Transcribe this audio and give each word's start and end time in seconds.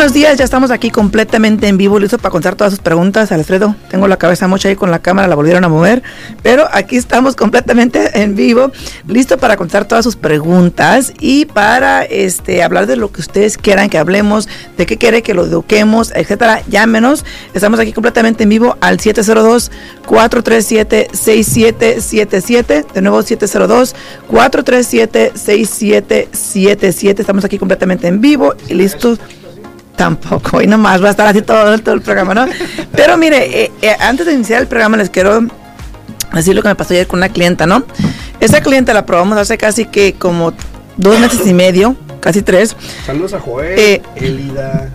buenos 0.00 0.14
días, 0.14 0.38
ya 0.38 0.44
estamos 0.44 0.70
aquí 0.70 0.90
completamente 0.90 1.68
en 1.68 1.76
vivo, 1.76 1.98
listo 1.98 2.16
para 2.16 2.30
contar 2.30 2.56
todas 2.56 2.72
sus 2.72 2.80
preguntas. 2.80 3.32
Alfredo, 3.32 3.76
tengo 3.90 4.08
la 4.08 4.16
cabeza 4.16 4.48
mucha 4.48 4.70
ahí 4.70 4.74
con 4.74 4.90
la 4.90 5.00
cámara, 5.00 5.28
la 5.28 5.34
volvieron 5.34 5.62
a 5.62 5.68
mover, 5.68 6.02
pero 6.42 6.66
aquí 6.72 6.96
estamos 6.96 7.36
completamente 7.36 8.22
en 8.22 8.34
vivo, 8.34 8.72
listo 9.06 9.36
para 9.36 9.58
contar 9.58 9.86
todas 9.86 10.02
sus 10.02 10.16
preguntas 10.16 11.12
y 11.20 11.44
para 11.44 12.02
este 12.02 12.62
hablar 12.62 12.86
de 12.86 12.96
lo 12.96 13.12
que 13.12 13.20
ustedes 13.20 13.58
quieran 13.58 13.90
que 13.90 13.98
hablemos, 13.98 14.48
de 14.78 14.86
qué 14.86 14.96
quiere 14.96 15.20
que 15.22 15.34
lo 15.34 15.44
eduquemos, 15.44 16.12
etcétera. 16.14 16.62
Llámenos, 16.66 17.26
estamos 17.52 17.78
aquí 17.78 17.92
completamente 17.92 18.44
en 18.44 18.48
vivo 18.48 18.78
al 18.80 19.00
702 19.00 19.70
437 20.06 21.08
6777, 21.12 22.86
de 22.94 23.02
nuevo 23.02 23.20
702 23.20 23.94
437 24.28 25.32
6777. 25.34 27.20
Estamos 27.20 27.44
aquí 27.44 27.58
completamente 27.58 28.08
en 28.08 28.22
vivo 28.22 28.54
y 28.66 28.72
listos 28.72 29.20
Tampoco, 30.00 30.62
y 30.62 30.66
nomás 30.66 31.04
va 31.04 31.08
a 31.08 31.10
estar 31.10 31.26
así 31.26 31.42
todo, 31.42 31.78
todo 31.80 31.94
el 31.94 32.00
programa, 32.00 32.32
¿no? 32.32 32.46
Pero 32.92 33.18
mire, 33.18 33.64
eh, 33.64 33.72
eh, 33.82 33.94
antes 34.00 34.24
de 34.24 34.32
iniciar 34.32 34.62
el 34.62 34.66
programa 34.66 34.96
les 34.96 35.10
quiero 35.10 35.46
decir 36.32 36.54
lo 36.54 36.62
que 36.62 36.68
me 36.68 36.74
pasó 36.74 36.94
ayer 36.94 37.06
con 37.06 37.18
una 37.18 37.28
clienta, 37.28 37.66
¿no? 37.66 37.84
Esa 38.40 38.62
clienta 38.62 38.94
la 38.94 39.04
probamos 39.04 39.36
hace 39.36 39.58
casi 39.58 39.84
que 39.84 40.14
como 40.14 40.54
dos 40.96 41.20
meses 41.20 41.46
y 41.46 41.52
medio, 41.52 41.96
casi 42.20 42.40
tres. 42.40 42.74
Saludos 43.04 43.34
a 43.34 43.40
Joel, 43.40 43.78
eh, 43.78 44.02
Elida. 44.16 44.88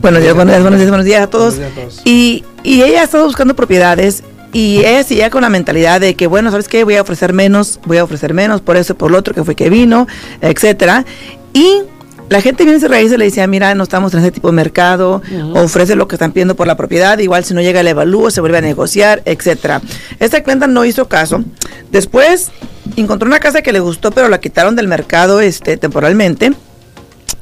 buenos 0.00 0.22
días, 0.22 0.36
buenos 0.36 0.52
días, 0.52 0.62
buenos 0.62 0.78
días, 0.78 0.90
buenos 0.90 1.06
días 1.06 1.22
a 1.22 1.26
todos. 1.26 1.56
Y, 2.04 2.44
y 2.62 2.82
ella 2.82 3.00
ha 3.00 3.04
estado 3.04 3.24
buscando 3.24 3.56
propiedades 3.56 4.22
y 4.52 4.84
ella 4.84 5.02
seguía 5.02 5.30
con 5.30 5.42
la 5.42 5.48
mentalidad 5.48 6.00
de 6.00 6.14
que, 6.14 6.28
bueno, 6.28 6.52
¿sabes 6.52 6.68
qué? 6.68 6.84
Voy 6.84 6.94
a 6.94 7.02
ofrecer 7.02 7.32
menos, 7.32 7.80
voy 7.86 7.98
a 7.98 8.04
ofrecer 8.04 8.34
menos 8.34 8.60
por 8.60 8.76
eso, 8.76 8.94
por 8.94 9.10
lo 9.10 9.18
otro 9.18 9.34
que 9.34 9.42
fue 9.42 9.56
que 9.56 9.68
vino, 9.68 10.06
etcétera. 10.40 11.04
Y 11.52 11.82
la 12.28 12.40
gente 12.40 12.64
viene 12.64 12.84
a 12.84 12.88
raíz 12.88 13.12
y 13.12 13.16
le 13.16 13.26
decía, 13.26 13.46
mira, 13.46 13.74
no 13.74 13.82
estamos 13.82 14.14
en 14.14 14.20
ese 14.20 14.32
tipo 14.32 14.48
de 14.48 14.54
mercado, 14.54 15.22
ofrece 15.54 15.94
lo 15.94 16.08
que 16.08 16.16
están 16.16 16.32
pidiendo 16.32 16.54
por 16.54 16.66
la 16.66 16.76
propiedad, 16.76 17.18
igual 17.18 17.44
si 17.44 17.54
no 17.54 17.60
llega 17.60 17.80
el 17.80 17.88
evalúo, 17.88 18.30
se 18.30 18.40
vuelve 18.40 18.58
a 18.58 18.60
negociar, 18.60 19.22
etcétera. 19.24 19.82
Esta 20.18 20.42
clienta 20.42 20.66
no 20.66 20.84
hizo 20.84 21.06
caso. 21.08 21.44
Después 21.90 22.50
encontró 22.96 23.28
una 23.28 23.40
casa 23.40 23.62
que 23.62 23.72
le 23.72 23.80
gustó, 23.80 24.10
pero 24.10 24.28
la 24.28 24.40
quitaron 24.40 24.74
del 24.74 24.88
mercado 24.88 25.40
este, 25.40 25.76
temporalmente. 25.76 26.52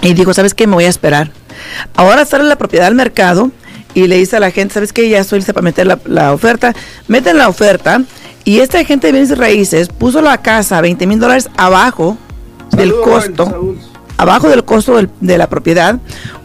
Y 0.01 0.15
dijo, 0.15 0.35
¿sabes 0.35 0.53
qué? 0.55 0.67
Me 0.67 0.75
voy 0.75 0.85
a 0.85 0.89
esperar. 0.89 1.31
Ahora 1.95 2.25
sale 2.25 2.45
la 2.45 2.57
propiedad 2.57 2.89
al 2.89 2.97
mercado 2.97 3.53
y 3.95 4.09
le 4.09 4.17
dice 4.17 4.37
a 4.37 4.41
la 4.41 4.51
gente, 4.51 4.75
¿sabes 4.75 4.93
qué? 4.93 5.09
Ya 5.09 5.21
estoy 5.21 5.39
lista 5.39 5.53
para 5.53 5.63
meter 5.63 5.87
la, 6.05 6.33
oferta. 6.33 6.75
Meten 7.07 7.39
la 7.39 7.49
oferta 7.49 8.03
y 8.45 8.59
esta 8.59 8.85
gente 8.85 9.07
de 9.07 9.13
bienes 9.13 9.39
raíces 9.39 9.89
puso 9.89 10.21
la 10.21 10.39
casa 10.39 10.81
20 10.81 11.07
mil 11.07 11.21
dólares 11.21 11.49
abajo 11.57 12.19
del 12.73 12.93
costo 12.93 13.77
abajo 14.17 14.49
del 14.49 14.65
costo 14.65 14.99
de 15.21 15.39
la 15.39 15.49
propiedad, 15.49 15.99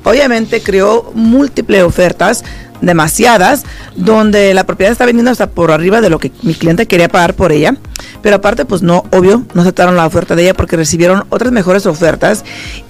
obviamente 0.03 0.61
creó 0.61 1.11
múltiples 1.13 1.83
ofertas, 1.83 2.43
demasiadas, 2.81 3.63
donde 3.95 4.53
la 4.53 4.65
propiedad 4.65 4.91
está 4.91 5.05
vendiendo 5.05 5.31
hasta 5.31 5.49
por 5.49 5.71
arriba 5.71 6.01
de 6.01 6.09
lo 6.09 6.19
que 6.19 6.31
mi 6.43 6.53
cliente 6.53 6.85
quería 6.85 7.09
pagar 7.09 7.33
por 7.33 7.51
ella. 7.51 7.75
Pero 8.21 8.37
aparte, 8.37 8.65
pues 8.65 8.81
no, 8.81 9.03
obvio, 9.11 9.43
no 9.53 9.61
aceptaron 9.61 9.95
la 9.95 10.05
oferta 10.05 10.35
de 10.35 10.43
ella 10.43 10.53
porque 10.53 10.75
recibieron 10.75 11.25
otras 11.29 11.51
mejores 11.51 11.85
ofertas. 11.85 12.43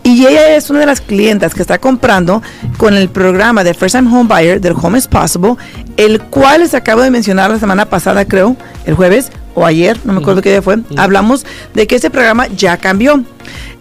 Y 0.03 0.25
ella 0.25 0.55
es 0.55 0.69
una 0.69 0.79
de 0.79 0.85
las 0.85 1.01
clientas 1.01 1.53
que 1.53 1.61
está 1.61 1.77
comprando 1.77 2.41
con 2.77 2.95
el 2.95 3.09
programa 3.09 3.63
de 3.63 3.73
First 3.73 3.95
Time 3.95 4.09
Home 4.09 4.29
Buyer 4.33 4.61
del 4.61 4.73
Home 4.73 4.97
is 4.97 5.07
Possible, 5.07 5.55
el 5.97 6.21
cual 6.21 6.61
les 6.61 6.73
acabo 6.73 7.01
de 7.01 7.11
mencionar 7.11 7.51
la 7.51 7.59
semana 7.59 7.85
pasada, 7.85 8.25
creo, 8.25 8.55
el 8.85 8.95
jueves 8.95 9.31
o 9.53 9.65
ayer, 9.65 9.99
no 10.05 10.13
me 10.13 10.19
acuerdo 10.19 10.41
qué 10.41 10.51
día 10.51 10.61
fue. 10.61 10.77
Hablamos 10.97 11.45
de 11.73 11.87
que 11.87 11.95
ese 11.95 12.09
programa 12.09 12.47
ya 12.47 12.77
cambió. 12.77 13.23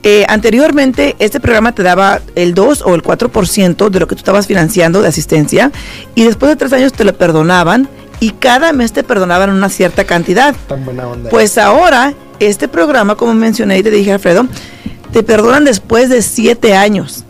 Eh, 0.03 0.25
anteriormente, 0.29 1.17
este 1.19 1.41
programa 1.41 1.73
te 1.73 1.83
daba 1.83 2.21
el 2.35 2.55
2 2.55 2.83
o 2.83 2.95
el 2.95 3.03
4% 3.03 3.89
de 3.91 4.01
lo 4.01 4.07
que 4.07 4.15
tú 4.15 4.21
estabas 4.21 4.47
financiando 4.47 5.03
de 5.03 5.09
asistencia 5.09 5.73
y 6.15 6.25
después 6.25 6.51
de 6.51 6.57
tres 6.57 6.73
años 6.73 6.93
te 6.93 7.05
lo 7.05 7.17
perdonaban 7.17 7.89
y 8.21 8.31
cada 8.31 8.73
mes 8.73 8.93
te 8.93 9.03
perdonaban 9.03 9.51
una 9.51 9.69
cierta 9.69 10.05
cantidad. 10.05 10.55
Pues 11.31 11.59
ahora, 11.59 12.15
este 12.41 12.69
programa, 12.69 13.17
como 13.17 13.35
mencioné 13.35 13.79
y 13.79 13.83
te 13.83 13.91
dije, 13.91 14.13
Alfredo, 14.13 14.47
te 15.13 15.23
perdonan 15.23 15.65
después 15.65 16.09
de 16.09 16.23
7 16.23 16.75
años. 16.75 17.25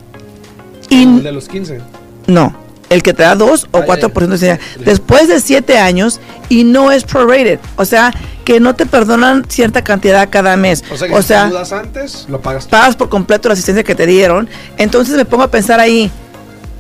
Y, 0.89 1.03
¿El 1.05 1.23
de 1.23 1.33
los 1.33 1.49
15? 1.49 1.81
No, 2.27 2.55
el 2.91 3.03
que 3.03 3.13
te 3.13 3.23
da 3.23 3.35
2 3.35 3.69
o 3.71 3.81
4% 3.81 4.39
de 4.39 4.59
después 4.85 5.29
de 5.29 5.41
7 5.41 5.79
años 5.79 6.21
y 6.49 6.65
no 6.65 6.93
es 6.93 7.05
prorated. 7.05 7.59
O 7.77 7.85
sea, 7.85 8.13
que 8.47 8.61
no 8.61 8.77
te 8.77 8.87
perdonan 8.87 9.45
cierta 9.49 9.83
cantidad 9.83 10.31
cada 10.31 10.57
mes. 10.57 10.85
O 10.89 10.97
sea, 10.97 11.09
que 11.09 11.21
si 11.21 11.51
dudas 11.51 11.73
antes, 11.73 12.27
lo 12.29 12.41
pagas. 12.41 12.67
Pagas 12.69 12.95
por 12.95 13.09
completo 13.09 13.49
la 13.49 13.55
asistencia 13.55 13.83
que 13.83 13.97
te 13.97 14.07
dieron. 14.07 14.49
Entonces 14.79 15.17
me 15.17 15.25
pongo 15.25 15.43
a 15.43 15.51
pensar 15.51 15.81
ahí, 15.81 16.13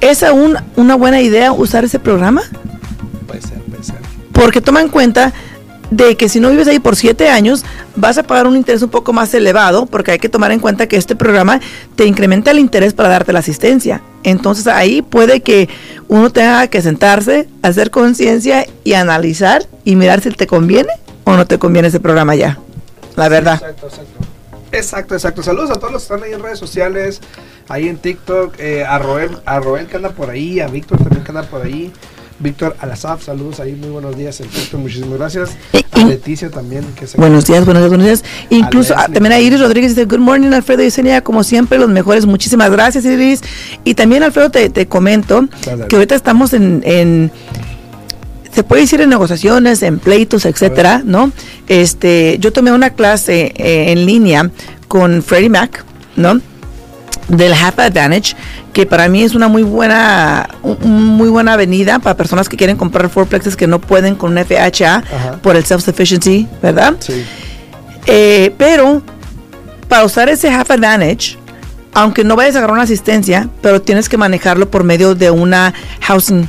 ¿es 0.00 0.22
aún 0.22 0.56
una 0.77 0.94
buena 0.94 1.21
idea 1.21 1.50
usar 1.50 1.84
ese 1.84 1.99
programa? 1.99 2.43
Puede 3.27 3.43
ser, 3.43 3.59
puede 3.62 3.82
ser. 3.82 3.97
Porque 4.32 4.60
toma 4.60 4.81
en 4.81 4.88
cuenta 4.88 5.32
de 5.91 6.16
que 6.16 6.28
si 6.28 6.38
no 6.38 6.50
vives 6.50 6.69
ahí 6.69 6.78
por 6.78 6.94
siete 6.94 7.28
años, 7.28 7.65
vas 7.97 8.16
a 8.16 8.22
pagar 8.22 8.47
un 8.47 8.54
interés 8.54 8.83
un 8.83 8.91
poco 8.91 9.12
más 9.12 9.34
elevado, 9.34 9.87
porque 9.87 10.12
hay 10.12 10.19
que 10.21 10.28
tomar 10.28 10.53
en 10.53 10.60
cuenta 10.60 10.87
que 10.87 10.97
este 10.97 11.16
programa 11.16 11.60
te 11.97 12.06
incrementa 12.06 12.53
el 12.53 12.60
interés 12.60 12.94
para 12.94 13.09
darte 13.09 13.33
la 13.33 13.41
asistencia. 13.41 14.03
Entonces 14.22 14.69
ahí 14.69 15.03
puede 15.03 15.41
que 15.41 15.69
uno 16.06 16.31
tenga 16.31 16.69
que 16.69 16.81
sentarse, 16.81 17.48
hacer 17.62 17.91
conciencia 17.91 18.69
y 18.84 18.93
analizar 18.93 19.66
y 19.84 19.97
mirar 19.97 20.21
si 20.21 20.31
te 20.31 20.47
conviene 20.47 20.91
o 21.26 21.37
no 21.37 21.44
te 21.44 21.59
conviene 21.59 21.88
ese 21.88 22.00
programa 22.00 22.34
ya. 22.37 22.59
La 23.16 23.28
verdad. 23.28 23.54
exacto, 23.54 23.87
exacto. 23.88 24.26
Exacto, 24.72 25.14
exacto. 25.14 25.42
Saludos 25.42 25.70
a 25.70 25.75
todos 25.75 25.92
los 25.92 26.03
que 26.03 26.14
están 26.14 26.28
ahí 26.28 26.34
en 26.34 26.42
redes 26.42 26.59
sociales, 26.59 27.20
ahí 27.69 27.88
en 27.88 27.98
TikTok, 27.98 28.54
eh, 28.59 28.84
a, 28.84 28.98
Roel, 28.98 29.38
a 29.44 29.59
Roel 29.60 29.86
que 29.86 29.97
anda 29.97 30.10
por 30.10 30.31
ahí, 30.31 30.60
a 30.60 30.69
Víctor 30.69 30.98
también 30.98 31.25
que 31.25 31.31
anda 31.31 31.42
por 31.42 31.62
ahí. 31.62 31.92
Víctor 32.38 32.76
Alazaf, 32.81 33.25
saludos 33.25 33.60
ahí, 33.60 33.72
muy 33.72 33.88
buenos 33.88 34.16
días 34.16 34.38
en 34.41 34.48
TikTok, 34.48 34.81
muchísimas 34.81 35.19
gracias. 35.19 35.56
A 35.92 36.04
Leticia 36.04 36.50
también. 36.50 36.84
Que 36.94 37.06
se 37.06 37.16
buenos 37.16 37.47
días, 37.47 37.65
buenos 37.65 37.82
días, 37.82 37.88
buenos 37.88 38.06
días. 38.06 38.25
Incluso 38.50 38.94
ah, 38.97 39.09
también 39.12 39.32
a 39.32 39.41
Iris 39.41 39.60
Rodríguez 39.60 39.97
dice, 39.97 40.04
good 40.04 40.19
morning 40.19 40.53
Alfredo 40.53 40.82
y 40.82 40.86
Yesenia, 40.86 41.22
como 41.22 41.42
siempre, 41.42 41.78
los 41.78 41.88
mejores, 41.88 42.26
muchísimas 42.26 42.70
gracias 42.70 43.04
Iris. 43.04 43.41
Y 43.84 43.94
también 43.94 44.22
Alfredo 44.22 44.50
te, 44.50 44.69
te 44.69 44.86
comento 44.86 45.48
que 45.88 45.97
ahorita 45.97 46.15
estamos 46.15 46.53
en 46.53 47.32
se 48.56 48.64
puede 48.64 48.80
decir 48.80 49.02
en 49.02 49.10
negociaciones, 49.10 49.82
en 49.82 49.98
pleitos, 49.98 50.46
etcétera, 50.46 51.02
¿no? 51.04 51.30
Este, 51.68 52.38
yo 52.40 52.54
tomé 52.54 52.72
una 52.72 52.88
clase 52.88 53.52
eh, 53.54 53.92
en 53.92 54.06
línea 54.06 54.50
con 54.88 55.22
Freddie 55.22 55.50
Mac, 55.50 55.84
¿no? 56.16 56.40
Del 57.28 57.52
Half 57.52 57.80
Advantage, 57.80 58.34
que 58.72 58.86
para 58.86 59.10
mí 59.10 59.22
es 59.22 59.34
una 59.34 59.48
muy 59.48 59.62
buena, 59.62 60.48
muy 60.80 61.28
buena 61.28 61.52
avenida 61.52 61.98
para 61.98 62.16
personas 62.16 62.48
que 62.48 62.56
quieren 62.56 62.78
comprar 62.78 63.10
fourplexes 63.10 63.56
que 63.56 63.66
no 63.66 63.78
pueden 63.78 64.14
con 64.14 64.32
un 64.32 64.42
FHA 64.42 65.02
por 65.42 65.54
el 65.54 65.62
self-sufficiency, 65.62 66.48
¿verdad? 66.62 66.94
Sí. 66.98 67.26
Eh, 68.06 68.54
pero 68.56 69.02
para 69.86 70.06
usar 70.06 70.30
ese 70.30 70.48
Half 70.48 70.70
Advantage, 70.70 71.36
aunque 71.92 72.24
no 72.24 72.36
vayas 72.36 72.54
a 72.54 72.60
agarrar 72.60 72.72
una 72.72 72.84
asistencia, 72.84 73.50
pero 73.60 73.82
tienes 73.82 74.08
que 74.08 74.16
manejarlo 74.16 74.70
por 74.70 74.82
medio 74.82 75.14
de 75.14 75.30
una 75.30 75.74
housing 76.00 76.48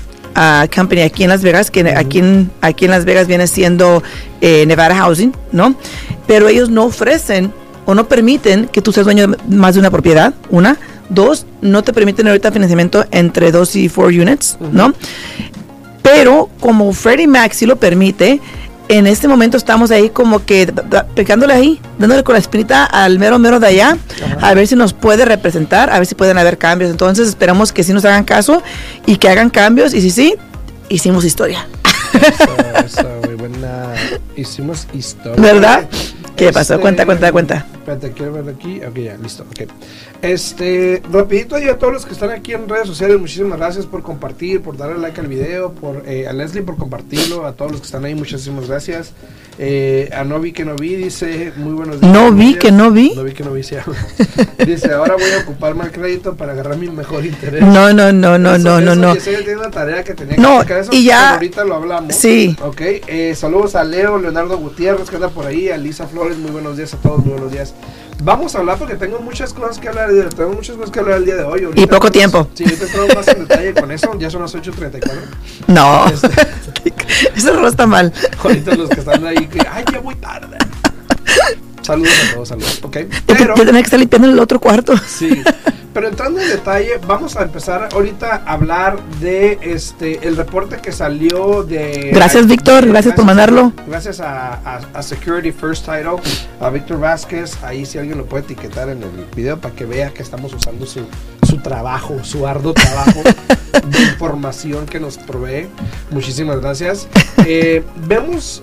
company 0.74 1.02
aquí 1.02 1.24
en 1.24 1.30
Las 1.30 1.42
Vegas, 1.42 1.72
que 1.72 1.82
aquí, 1.90 2.20
en, 2.20 2.52
aquí 2.62 2.86
en 2.86 2.92
Las 2.92 3.06
Vegas 3.06 3.28
viene 3.28 3.48
siendo 3.48 4.04
eh, 4.42 4.66
Nevada 4.66 4.96
Housing, 4.96 5.34
¿no? 5.52 5.76
Pero 6.28 6.48
ellos 6.48 6.70
no 6.70 6.86
ofrecen 6.86 7.52
o 7.86 7.96
no 7.96 8.08
permiten 8.08 8.68
que 8.68 8.82
tú 8.82 8.92
seas 8.92 9.06
dueño 9.06 9.28
de 9.28 9.38
más 9.56 9.74
de 9.76 9.80
una 9.80 9.92
propiedad, 9.92 10.34
una. 10.50 10.78
Dos, 11.10 11.46
no 11.62 11.84
te 11.84 11.94
permiten 11.94 12.28
ahorita 12.28 12.52
financiamiento 12.52 13.06
entre 13.12 13.52
dos 13.52 13.76
y 13.78 13.88
four 13.88 14.08
units, 14.08 14.58
¿no? 14.74 14.94
Pero 16.04 16.50
como 16.60 16.92
Freddie 16.92 17.28
Mac 17.28 17.54
sí 17.54 17.66
lo 17.66 17.78
permite, 17.78 18.42
en 18.90 19.08
este 19.08 19.28
momento 19.28 19.58
estamos 19.58 19.92
ahí 19.92 20.10
como 20.10 20.46
que 20.46 20.72
pecándole 21.16 21.54
ahí, 21.54 21.80
dándole 22.00 22.24
con 22.24 22.34
la 22.34 22.40
espinita 22.40 22.86
al 22.86 23.20
mero 23.20 23.40
mero 23.40 23.60
de 23.60 23.68
allá, 23.68 23.98
a 24.42 24.54
ver 24.54 24.68
si 24.68 24.76
nos 24.76 24.94
puede 24.94 25.26
representar, 25.26 25.90
a 25.90 25.98
ver 25.98 26.06
si 26.06 26.16
pueden 26.16 26.38
haber 26.38 26.58
cambios. 26.58 26.92
Entonces 26.92 27.28
esperamos 27.28 27.72
que 27.72 27.84
sí 27.84 27.94
nos 27.94 28.06
hagan 28.06 28.24
caso 28.24 28.62
y 29.06 29.18
que 29.18 29.30
hagan 29.30 29.50
cambios 29.50 29.94
y 29.94 30.02
si 30.02 30.12
sí, 30.12 30.36
hicimos 30.90 31.26
historia. 31.26 31.68
Hicimos 34.36 34.88
historia. 34.94 35.42
¿Verdad? 35.42 35.88
¿Qué 36.36 36.52
pasó? 36.54 36.80
Cuenta, 36.80 37.06
cuenta, 37.06 37.32
cuenta. 37.32 37.66
Espérate, 37.88 38.12
quiero 38.12 38.34
ver 38.34 38.54
aquí. 38.54 38.82
Ok, 38.84 38.98
ya, 38.98 39.16
listo. 39.16 39.46
Okay. 39.50 39.68
Este, 40.22 41.02
rapidito 41.10 41.56
a 41.56 41.78
todos 41.78 41.94
los 41.94 42.06
que 42.06 42.12
están 42.12 42.32
aquí 42.32 42.52
en 42.52 42.68
redes 42.68 42.86
sociales, 42.86 43.18
muchísimas 43.18 43.58
gracias 43.58 43.86
por 43.86 44.04
compartir, 44.04 44.62
por 44.62 44.76
darle 44.76 44.98
like 44.98 45.22
al 45.22 45.28
video, 45.28 45.72
por 45.72 46.04
eh, 46.06 46.28
a 46.28 46.34
Leslie 46.34 46.64
por 46.64 46.76
compartirlo, 46.76 47.46
a 47.46 47.54
todos 47.54 47.72
los 47.72 47.80
que 47.80 47.86
están 47.86 48.04
ahí, 48.04 48.14
muchísimas 48.14 48.68
gracias. 48.68 49.14
Eh, 49.60 50.10
a 50.16 50.24
No 50.24 50.40
vi 50.40 50.52
que 50.52 50.66
no 50.66 50.76
vi, 50.76 50.96
dice, 50.96 51.52
muy 51.56 51.74
buenos 51.74 52.00
días. 52.00 52.14
No 52.14 52.32
vi 52.32 52.56
que 52.56 52.72
no 52.72 52.92
vi. 52.92 53.14
No 53.16 53.24
vi 53.24 53.32
que 53.32 53.44
no 53.44 53.54
vi, 53.54 53.64
sí. 53.64 53.76
dice, 54.66 54.94
ahora 54.94 55.14
voy 55.14 55.32
a 55.32 55.42
ocuparme 55.42 55.86
el 55.86 55.92
crédito 55.92 56.36
para 56.36 56.52
agarrar 56.52 56.78
mi 56.78 56.90
mejor 56.90 57.26
interés. 57.26 57.62
No, 57.62 57.92
no, 57.94 58.12
no, 58.12 58.38
no, 58.38 58.58
no, 58.58 58.82
no, 58.82 58.96
no. 58.96 59.14
una 59.14 59.72
tarea 59.72 60.04
que 60.04 60.14
tenía 60.14 60.38
no, 60.38 60.64
que 60.66 60.80
eso, 60.80 60.92
y 60.92 61.06
ya. 61.06 61.36
Ahorita 61.36 61.64
lo 61.64 61.76
hablamos. 61.76 62.16
Sí. 62.16 62.56
Ok, 62.62 62.82
eh, 62.82 63.34
saludos 63.36 63.76
a 63.76 63.84
Leo, 63.84 64.20
Leonardo 64.20 64.58
Gutiérrez, 64.58 65.10
que 65.10 65.16
anda 65.16 65.30
por 65.30 65.46
ahí, 65.48 65.70
a 65.70 65.78
Lisa 65.78 66.06
Flores, 66.06 66.38
muy 66.38 66.52
buenos 66.52 66.78
días 66.78 66.94
a 66.94 66.98
todos, 66.98 67.20
muy 67.20 67.32
buenos 67.32 67.52
días. 67.52 67.74
Vamos 68.24 68.56
a 68.56 68.60
hablar 68.60 68.78
porque 68.78 68.96
tengo 68.96 69.20
muchas 69.20 69.54
cosas 69.54 69.80
que 69.80 69.90
hablar, 69.90 70.10
tengo 70.34 70.52
muchas 70.54 70.76
cosas 70.76 70.92
que 70.92 71.00
hablar 71.00 71.18
el 71.18 71.26
día 71.26 71.36
de 71.36 71.44
hoy. 71.44 71.68
y 71.76 71.86
poco 71.88 72.12
tiempo. 72.12 72.48
Sí, 72.54 72.64
te 72.64 72.88
traigo 72.88 73.14
más 73.14 73.28
en 73.28 73.48
detalle 73.48 73.74
con 73.74 73.92
eso, 73.92 74.18
ya 74.18 74.30
son 74.30 74.42
las 74.42 74.56
8.34. 74.56 75.12
No, 75.68 76.06
este, 76.08 76.30
eso 77.36 77.54
no 77.54 77.68
está 77.68 77.86
mal. 77.88 78.14
Ahorita 78.44 78.76
los 78.76 78.90
que 78.90 79.00
están 79.00 79.26
ahí, 79.26 79.48
que, 79.48 79.60
ay, 79.70 79.84
ya 79.92 80.00
voy 80.00 80.16
tarde. 80.16 80.58
Saludos 81.82 82.12
a 82.12 82.34
todos, 82.34 82.48
saludos, 82.50 82.80
ok. 82.84 82.98
Pero, 83.26 83.56
yo 83.56 83.66
tenía 83.66 83.82
que 83.82 83.86
estar 83.86 84.00
limpiando 84.00 84.28
el 84.28 84.40
otro 84.40 84.60
cuarto. 84.60 84.94
Sí, 85.08 85.42
pero 85.98 86.10
entrando 86.10 86.40
en 86.40 86.50
detalle, 86.50 87.00
vamos 87.08 87.36
a 87.38 87.42
empezar 87.42 87.90
ahorita 87.92 88.44
a 88.46 88.54
hablar 88.54 89.02
de 89.20 89.58
este 89.64 90.28
el 90.28 90.38
reporte 90.38 90.78
que 90.78 90.92
salió 90.92 91.64
de. 91.64 92.12
Gracias, 92.14 92.46
Víctor. 92.46 92.86
Gracias, 92.86 93.16
por 93.16 93.26
mandarlo. 93.26 93.74
Gracias 93.88 94.20
a, 94.20 94.78
a, 94.94 95.02
Security 95.02 95.52
First 95.52 95.86
Title, 95.86 96.18
a 96.60 96.70
Víctor 96.70 97.00
Vázquez. 97.00 97.58
Ahí 97.64 97.84
si 97.84 97.98
alguien 97.98 98.20
lo 98.20 98.28
puede 98.28 98.44
etiquetar 98.44 98.90
en 98.90 99.02
el 99.02 99.10
video 99.36 99.60
para 99.60 99.74
que 99.74 99.86
vea 99.86 100.12
que 100.12 100.22
estamos 100.22 100.54
usando 100.54 100.86
su, 100.86 101.00
su 101.42 101.58
trabajo, 101.64 102.24
su 102.24 102.46
arduo 102.46 102.76
trabajo 102.76 103.24
de 103.88 104.00
información 104.00 104.86
que 104.86 105.00
nos 105.00 105.18
provee. 105.18 105.68
Muchísimas 106.12 106.62
gracias. 106.62 107.08
Eh, 107.44 107.84
vemos 108.06 108.62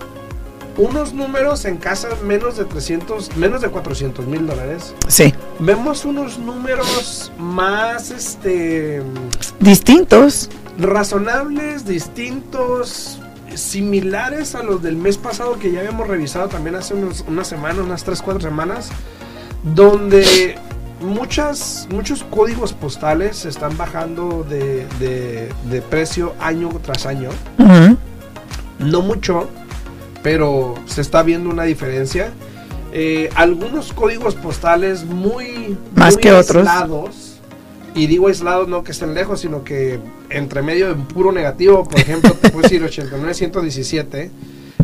unos 0.77 1.11
números 1.11 1.65
en 1.65 1.75
casa 1.75 2.07
menos 2.23 2.55
de 2.55 2.63
300, 2.63 3.35
menos 3.35 3.59
de 3.59 3.67
400 3.67 4.25
mil 4.25 4.47
dólares. 4.47 4.95
Sí. 5.09 5.33
Vemos 5.59 6.05
unos 6.05 6.37
números 6.37 7.31
más, 7.37 8.11
este... 8.11 9.01
Distintos. 9.59 10.49
Razonables, 10.77 11.85
distintos, 11.85 13.19
similares 13.55 14.55
a 14.55 14.63
los 14.63 14.83
del 14.83 14.97
mes 14.97 15.17
pasado 15.17 15.57
que 15.57 15.71
ya 15.71 15.79
habíamos 15.79 16.07
revisado 16.07 16.49
también 16.49 16.75
hace 16.75 16.93
unos, 16.93 17.23
unas 17.27 17.47
semanas, 17.47 17.79
unas 17.79 18.03
3, 18.03 18.21
4 18.21 18.41
semanas, 18.41 18.89
donde 19.63 20.57
muchas, 20.99 21.87
muchos 21.89 22.23
códigos 22.23 22.73
postales 22.73 23.37
se 23.37 23.49
están 23.49 23.77
bajando 23.77 24.45
de, 24.49 24.85
de, 24.99 25.81
precio 25.81 26.35
año 26.39 26.69
tras 26.83 27.05
año. 27.05 27.29
No 28.79 29.01
mucho, 29.01 29.49
pero 30.21 30.75
se 30.85 31.01
está 31.01 31.23
viendo 31.23 31.49
una 31.49 31.63
diferencia. 31.63 32.33
Eh, 32.97 33.29
algunos 33.35 33.91
códigos 33.91 34.35
postales 34.35 35.03
muy, 35.03 35.77
más 35.93 36.15
que 36.15 36.29
aislados, 36.29 36.89
otros. 36.89 37.15
Y 37.93 38.07
digo 38.07 38.29
aislados 38.29 38.69
no 38.69 38.85
que 38.85 38.93
estén 38.93 39.13
lejos, 39.13 39.41
sino 39.41 39.65
que 39.65 39.99
entre 40.29 40.61
medio 40.61 40.87
de 40.87 40.95
puro 40.95 41.33
negativo, 41.33 41.83
por 41.83 41.99
ejemplo, 41.99 42.31
te 42.41 42.49
puedo 42.51 42.61
decir 42.61 42.81
89-117, 42.81 44.29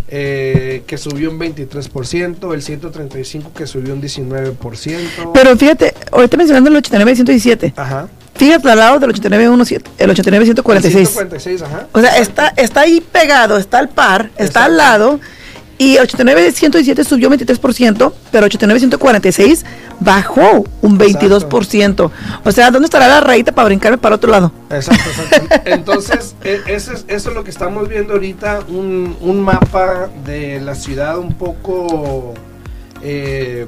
eh, 0.09 0.83
que 0.85 0.97
subió 0.97 1.31
un 1.31 1.39
23%, 1.39 2.53
el 2.53 2.61
135 2.61 3.53
que 3.55 3.65
subió 3.65 3.93
un 3.93 4.01
19%. 4.01 5.31
Pero 5.33 5.55
fíjate, 5.55 5.93
ahorita 6.11 6.35
mencionando 6.35 6.69
el 6.69 6.83
89-117. 6.83 7.71
Ajá. 7.77 8.09
Fíjate 8.35 8.71
al 8.71 8.77
lado 8.77 8.99
del 8.99 9.13
89-146. 9.13 9.83
El 9.97 10.09
89-146. 10.09 11.61
ajá. 11.61 11.87
O 11.93 12.01
sea, 12.01 12.17
está, 12.17 12.49
está 12.57 12.81
ahí 12.81 12.99
pegado, 12.99 13.57
está 13.57 13.79
al 13.79 13.87
par, 13.87 14.31
está 14.35 14.65
al 14.65 14.75
lado. 14.75 15.21
Y 15.81 15.97
89-117 15.97 17.03
subió 17.03 17.27
23%, 17.31 18.13
pero 18.31 18.45
89-146 18.45 19.63
bajó 19.99 20.63
un 20.79 20.99
22%. 20.99 22.11
O 22.43 22.51
sea, 22.51 22.69
¿dónde 22.69 22.85
estará 22.85 23.07
la 23.07 23.19
rayita 23.21 23.51
para 23.51 23.65
brincarme 23.65 23.97
para 23.97 24.13
otro 24.13 24.29
lado? 24.29 24.51
Exacto, 24.69 25.09
exacto. 25.09 25.55
Entonces, 25.65 26.35
e, 26.43 26.61
eso 26.67 26.93
es, 26.93 27.05
eso 27.07 27.29
es 27.29 27.35
lo 27.35 27.43
que 27.43 27.49
estamos 27.49 27.89
viendo 27.89 28.13
ahorita, 28.13 28.59
un, 28.67 29.17
un 29.21 29.41
mapa 29.41 30.11
de 30.23 30.61
la 30.61 30.75
ciudad 30.75 31.17
un 31.17 31.33
poco... 31.33 32.35
Eh, 33.01 33.65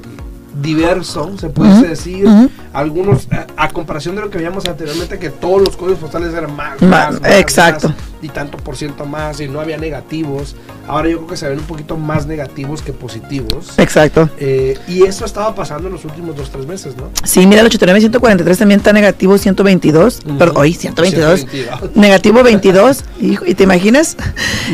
diverso, 0.54 1.36
se 1.38 1.48
puede 1.48 1.88
decir. 1.88 2.26
Algunos, 2.72 3.28
a, 3.56 3.68
comparación 3.68 4.16
de 4.16 4.22
lo 4.22 4.30
que 4.30 4.38
veíamos 4.38 4.66
anteriormente, 4.66 5.18
que 5.18 5.30
todos 5.30 5.60
los 5.60 5.76
códigos 5.76 6.00
postales 6.00 6.34
eran 6.34 6.54
más, 6.56 6.82
más, 6.82 7.20
exacto. 7.24 7.92
y 8.20 8.28
tanto 8.28 8.58
por 8.58 8.76
ciento 8.76 9.06
más, 9.06 9.40
y 9.40 9.48
no 9.48 9.60
había 9.60 9.76
negativos. 9.76 10.56
Ahora 10.88 11.08
yo 11.08 11.18
creo 11.18 11.28
que 11.28 11.36
se 11.36 11.48
ven 11.48 11.60
un 11.60 11.64
poquito 11.64 11.96
más 11.96 12.26
negativos 12.26 12.82
que 12.82 12.92
positivos. 12.92 13.78
Exacto. 13.78 14.28
Eh, 14.38 14.76
y 14.88 15.04
eso 15.04 15.24
estaba 15.24 15.54
pasando 15.54 15.86
en 15.86 15.94
los 15.94 16.04
últimos 16.04 16.36
dos, 16.36 16.50
tres 16.50 16.66
meses, 16.66 16.96
¿no? 16.96 17.10
Sí, 17.22 17.46
mira, 17.46 17.62
el 17.62 17.70
89-143 17.70 18.58
también 18.58 18.80
está 18.80 18.92
negativo 18.92 19.38
122. 19.38 20.20
Pero 20.38 20.52
hoy 20.54 20.74
122. 20.74 21.46
Negativo 21.94 22.42
22. 22.42 23.04
¿Y 23.20 23.54
te 23.54 23.62
imaginas? 23.62 24.16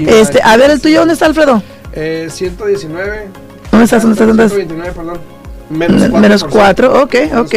este, 0.06 0.41
a 0.43 0.56
ver, 0.56 0.71
el 0.71 0.81
tuyo, 0.81 1.00
¿dónde 1.00 1.15
está, 1.15 1.26
Alfredo? 1.26 1.62
Eh, 1.93 2.29
119. 2.31 3.29
¿Dónde 3.71 3.85
estás? 3.85 4.03
¿Dónde 4.03 4.15
estás? 4.15 4.29
¿Dónde 4.29 4.44
estás? 4.44 4.56
129, 4.56 4.93
perdón. 4.93 5.39
Menos 5.70 6.44
4. 6.44 7.02
ok, 7.02 7.14
ok. 7.38 7.55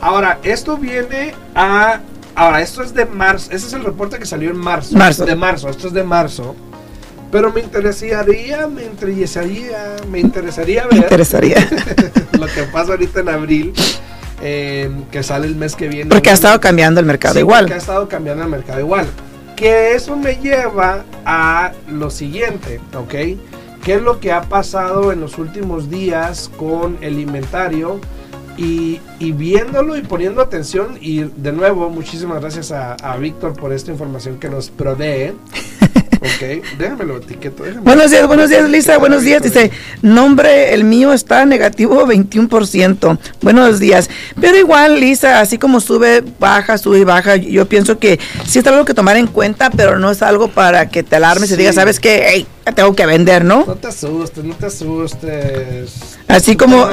Ahora, 0.00 0.38
esto 0.42 0.76
viene 0.76 1.34
a... 1.54 2.00
Ahora, 2.34 2.60
esto 2.60 2.82
es 2.82 2.94
de 2.94 3.04
marzo. 3.06 3.50
Ese 3.50 3.66
es 3.66 3.72
el 3.72 3.82
reporte 3.82 4.18
que 4.18 4.26
salió 4.26 4.50
en 4.50 4.58
marzo. 4.58 4.96
Marzo. 4.96 5.24
De 5.24 5.34
marzo, 5.34 5.68
esto 5.68 5.88
es 5.88 5.94
de 5.94 6.04
marzo. 6.04 6.54
Pero 7.32 7.52
me 7.52 7.60
interesaría, 7.60 8.66
me 8.68 8.84
interesaría, 8.84 9.96
me 10.10 10.20
interesaría 10.20 10.84
ver... 10.84 10.92
Me 10.92 10.98
interesaría. 10.98 11.68
lo 12.38 12.46
que 12.46 12.62
pasa 12.72 12.92
ahorita 12.92 13.20
en 13.20 13.28
abril. 13.28 13.72
Eh, 14.40 14.88
que 15.10 15.22
sale 15.22 15.48
el 15.48 15.56
mes 15.56 15.74
que 15.74 15.88
viene. 15.88 16.10
Porque 16.10 16.30
ha 16.30 16.34
estado 16.34 16.60
cambiando 16.60 17.00
el 17.00 17.06
mercado 17.06 17.40
igual. 17.40 17.64
Porque 17.64 17.74
ha 17.74 17.78
estado 17.78 18.08
cambiando 18.08 18.44
el 18.44 18.50
mercado 18.50 18.78
igual. 18.78 19.06
Que 19.56 19.94
eso 19.94 20.16
me 20.16 20.36
lleva 20.36 21.04
a 21.24 21.72
lo 21.88 22.10
siguiente, 22.10 22.80
¿ok? 22.94 23.14
Qué 23.88 23.94
es 23.94 24.02
lo 24.02 24.20
que 24.20 24.32
ha 24.32 24.42
pasado 24.42 25.12
en 25.12 25.20
los 25.22 25.38
últimos 25.38 25.88
días 25.88 26.50
con 26.58 26.98
el 27.00 27.18
inventario. 27.18 27.98
Y, 28.58 29.00
viéndolo 29.18 29.96
y 29.96 30.02
poniendo 30.02 30.42
atención 30.42 30.98
y 31.00 31.20
de 31.20 31.52
nuevo 31.52 31.88
muchísimas 31.88 32.40
gracias 32.42 32.70
a, 32.70 32.94
a 32.94 33.16
Víctor 33.16 33.54
por 33.54 33.72
esta 33.72 33.90
información 33.90 34.38
que 34.38 34.50
nos 34.50 34.68
provee 34.68 35.32
Ok, 36.20 36.64
déjamelo 36.78 37.18
etiqueto. 37.18 37.62
Buenos 37.82 38.10
días, 38.10 38.26
buenos 38.26 38.50
días, 38.50 38.68
Lisa. 38.68 38.98
Buenos 38.98 39.22
días. 39.22 39.42
Dice, 39.42 39.70
nombre, 40.02 40.74
el 40.74 40.82
mío 40.82 41.12
está 41.12 41.44
negativo 41.46 42.06
21%. 42.06 43.18
Buenos 43.40 43.78
días. 43.78 44.10
Pero 44.40 44.56
igual, 44.56 45.00
Lisa, 45.00 45.40
así 45.40 45.58
como 45.58 45.80
sube, 45.80 46.24
baja, 46.40 46.76
sube 46.76 46.98
y 46.98 47.04
baja, 47.04 47.36
yo 47.36 47.68
pienso 47.68 47.98
que 47.98 48.18
sí 48.46 48.58
es 48.58 48.66
algo 48.66 48.84
que 48.84 48.94
tomar 48.94 49.16
en 49.16 49.28
cuenta, 49.28 49.70
pero 49.70 49.98
no 49.98 50.10
es 50.10 50.22
algo 50.22 50.48
para 50.48 50.88
que 50.88 51.04
te 51.04 51.16
alarmes 51.16 51.52
y 51.52 51.56
digas, 51.56 51.76
¿sabes 51.76 52.00
qué? 52.00 52.26
Hey, 52.28 52.46
tengo 52.74 52.94
que 52.96 53.06
vender, 53.06 53.44
¿no? 53.44 53.64
No 53.66 53.76
te 53.76 53.88
asustes, 53.88 54.44
no 54.44 54.54
te 54.54 54.66
asustes. 54.66 56.18
Así 56.26 56.56
como... 56.56 56.88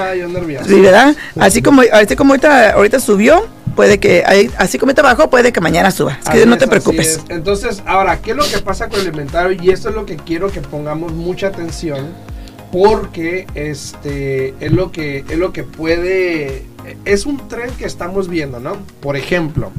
Sí, 0.67 0.79
¿verdad? 0.79 1.15
Así 1.39 1.61
como, 1.61 1.81
así 1.91 2.15
como 2.15 2.33
ahorita, 2.33 2.71
ahorita 2.71 2.99
subió, 2.99 3.47
puede 3.75 3.99
que, 3.99 4.23
así 4.57 4.77
como 4.77 4.91
está 4.91 5.01
abajo, 5.01 5.29
puede 5.29 5.51
que 5.51 5.61
mañana 5.61 5.91
suba. 5.91 6.17
Es 6.23 6.29
que 6.29 6.45
no 6.45 6.57
te 6.57 6.67
preocupes. 6.67 7.21
Entonces, 7.29 7.83
ahora, 7.85 8.19
¿qué 8.21 8.31
es 8.31 8.37
lo 8.37 8.45
que 8.45 8.59
pasa 8.59 8.89
con 8.89 8.99
el 8.99 9.07
inventario? 9.07 9.57
Y 9.61 9.69
esto 9.69 9.89
es 9.89 9.95
lo 9.95 10.05
que 10.05 10.15
quiero 10.17 10.51
que 10.51 10.61
pongamos 10.61 11.13
mucha 11.13 11.47
atención, 11.47 12.07
porque 12.71 13.47
este 13.55 14.53
es 14.59 14.71
lo 14.71 14.91
que 14.91 15.25
es 15.29 15.37
lo 15.37 15.53
que 15.53 15.63
puede 15.63 16.65
es 17.05 17.25
un 17.25 17.47
tren 17.47 17.71
que 17.71 17.85
estamos 17.85 18.27
viendo, 18.27 18.59
¿no? 18.59 18.77
Por 19.01 19.17
ejemplo, 19.17 19.71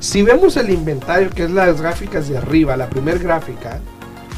si 0.00 0.22
vemos 0.22 0.56
el 0.56 0.70
inventario, 0.70 1.30
que 1.30 1.44
es 1.44 1.50
las 1.50 1.80
gráficas 1.80 2.28
de 2.28 2.38
arriba, 2.38 2.76
la 2.76 2.88
primera 2.88 3.18
gráfica, 3.18 3.80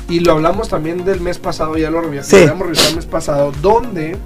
y 0.09 0.21
lo 0.21 0.33
hablamos 0.33 0.69
también 0.69 1.05
del 1.05 1.21
mes 1.21 1.39
pasado, 1.39 1.77
ya 1.77 1.91
lo 1.91 1.99
habíamos 1.99 2.27
sí. 2.27 2.37
el 2.37 2.97
mes 2.97 3.07
pasado, 3.07 3.53
donde 3.63 4.17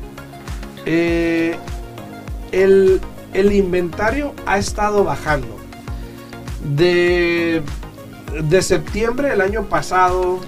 eh, 0.86 1.56
el, 2.52 3.00
el 3.34 3.52
inventario 3.52 4.32
ha 4.46 4.58
estado 4.58 5.04
bajando. 5.04 5.58
De, 6.76 7.62
de 8.42 8.62
septiembre 8.62 9.28
del 9.28 9.42
año 9.42 9.64
pasado, 9.64 10.40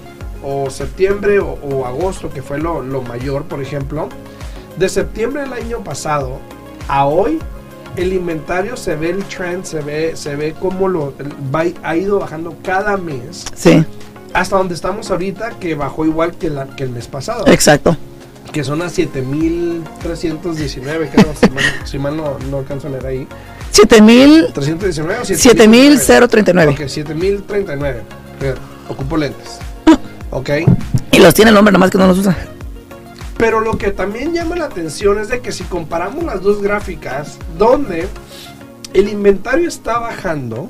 o 0.43 0.69
septiembre 0.69 1.39
o, 1.39 1.85
agosto, 1.85 2.31
que 2.31 2.41
fue 2.41 2.57
lo, 2.57 2.81
mayor, 3.03 3.43
por 3.43 3.61
ejemplo, 3.61 4.09
de 4.77 4.89
septiembre 4.89 5.43
del 5.43 5.53
año 5.53 5.83
pasado 5.83 6.39
a 6.87 7.05
hoy, 7.05 7.39
el 7.95 8.13
inventario 8.13 8.77
se 8.77 8.95
ve 8.95 9.11
el 9.11 9.23
trend, 9.25 9.63
se 9.63 9.81
ve, 9.81 10.15
se 10.15 10.35
ve 10.35 10.55
cómo 10.59 10.87
lo 10.87 11.13
ha 11.83 11.95
ido 11.95 12.19
bajando 12.19 12.55
cada 12.63 12.97
mes. 12.97 13.45
Sí. 13.55 13.83
Hasta 14.33 14.57
donde 14.57 14.75
estamos 14.75 15.09
ahorita, 15.09 15.51
que 15.59 15.75
bajó 15.75 16.05
igual 16.05 16.33
que, 16.35 16.49
la, 16.49 16.67
que 16.67 16.83
el 16.83 16.91
mes 16.91 17.07
pasado. 17.07 17.45
Exacto 17.47 17.97
que 18.57 18.63
son 18.63 18.81
a 18.81 18.89
7319, 18.89 21.11
creo, 21.13 21.33
si 21.39 21.49
mal, 21.51 21.63
si 21.85 21.99
mal 21.99 22.17
no, 22.17 22.39
no, 22.49 22.57
alcanzo 22.57 22.87
a 22.87 22.89
leer 22.89 23.05
ahí. 23.05 23.27
7319 23.69 25.21
o 25.21 25.25
7039. 25.25 26.71
Ok, 26.71 26.87
7039. 26.87 28.01
Ocupo 28.89 29.15
lentes. 29.15 29.59
ok. 30.31 30.49
Y 31.11 31.19
los 31.19 31.35
tiene 31.35 31.51
el 31.51 31.57
hombre, 31.57 31.71
nomás 31.71 31.91
que 31.91 31.99
no 31.99 32.07
los 32.07 32.17
usa. 32.17 32.35
Pero 33.37 33.61
lo 33.61 33.77
que 33.77 33.91
también 33.91 34.33
llama 34.33 34.55
la 34.55 34.65
atención 34.65 35.19
es 35.19 35.27
de 35.27 35.41
que 35.41 35.51
si 35.51 35.63
comparamos 35.63 36.23
las 36.23 36.41
dos 36.41 36.59
gráficas, 36.59 37.37
donde 37.59 38.07
el 38.95 39.07
inventario 39.07 39.67
está 39.67 39.99
bajando 39.99 40.67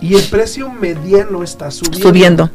y 0.00 0.14
el 0.14 0.22
precio 0.28 0.70
mediano 0.70 1.42
está 1.42 1.72
subiendo. 1.72 2.08
Subiendo. 2.08 2.48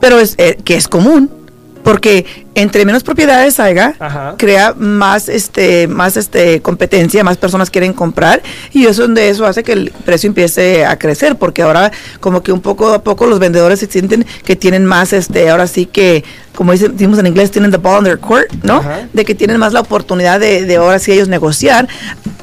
Pero 0.00 0.18
es 0.18 0.34
eh, 0.38 0.58
que 0.64 0.74
es 0.74 0.88
común 0.88 1.41
porque 1.82 2.26
entre 2.54 2.84
menos 2.84 3.02
propiedades 3.02 3.58
haya, 3.60 3.94
crea 4.36 4.74
más 4.76 5.28
este 5.28 5.88
más 5.88 6.16
este 6.16 6.60
competencia, 6.60 7.24
más 7.24 7.36
personas 7.36 7.70
quieren 7.70 7.92
comprar 7.92 8.42
y 8.72 8.86
eso 8.86 9.02
donde 9.02 9.28
eso 9.28 9.46
hace 9.46 9.62
que 9.62 9.72
el 9.72 9.90
precio 10.04 10.28
empiece 10.28 10.84
a 10.84 10.98
crecer, 10.98 11.36
porque 11.36 11.62
ahora 11.62 11.90
como 12.20 12.42
que 12.42 12.52
un 12.52 12.60
poco 12.60 12.92
a 12.92 13.02
poco 13.02 13.26
los 13.26 13.38
vendedores 13.38 13.80
se 13.80 13.86
sienten 13.86 14.26
que 14.44 14.56
tienen 14.56 14.84
más 14.84 15.12
este 15.12 15.50
ahora 15.50 15.66
sí 15.66 15.86
que 15.86 16.24
como 16.54 16.72
decimos 16.72 17.18
en 17.18 17.26
inglés 17.26 17.50
tienen 17.50 17.70
the 17.70 17.78
ball 17.78 17.98
in 17.98 18.04
their 18.04 18.18
court, 18.18 18.52
¿no? 18.62 18.82
De 19.12 19.24
que 19.24 19.34
tienen 19.34 19.58
más 19.58 19.72
la 19.72 19.80
oportunidad 19.80 20.38
de, 20.38 20.64
de 20.64 20.76
ahora 20.76 20.98
sí 20.98 21.12
ellos 21.12 21.28
negociar 21.28 21.88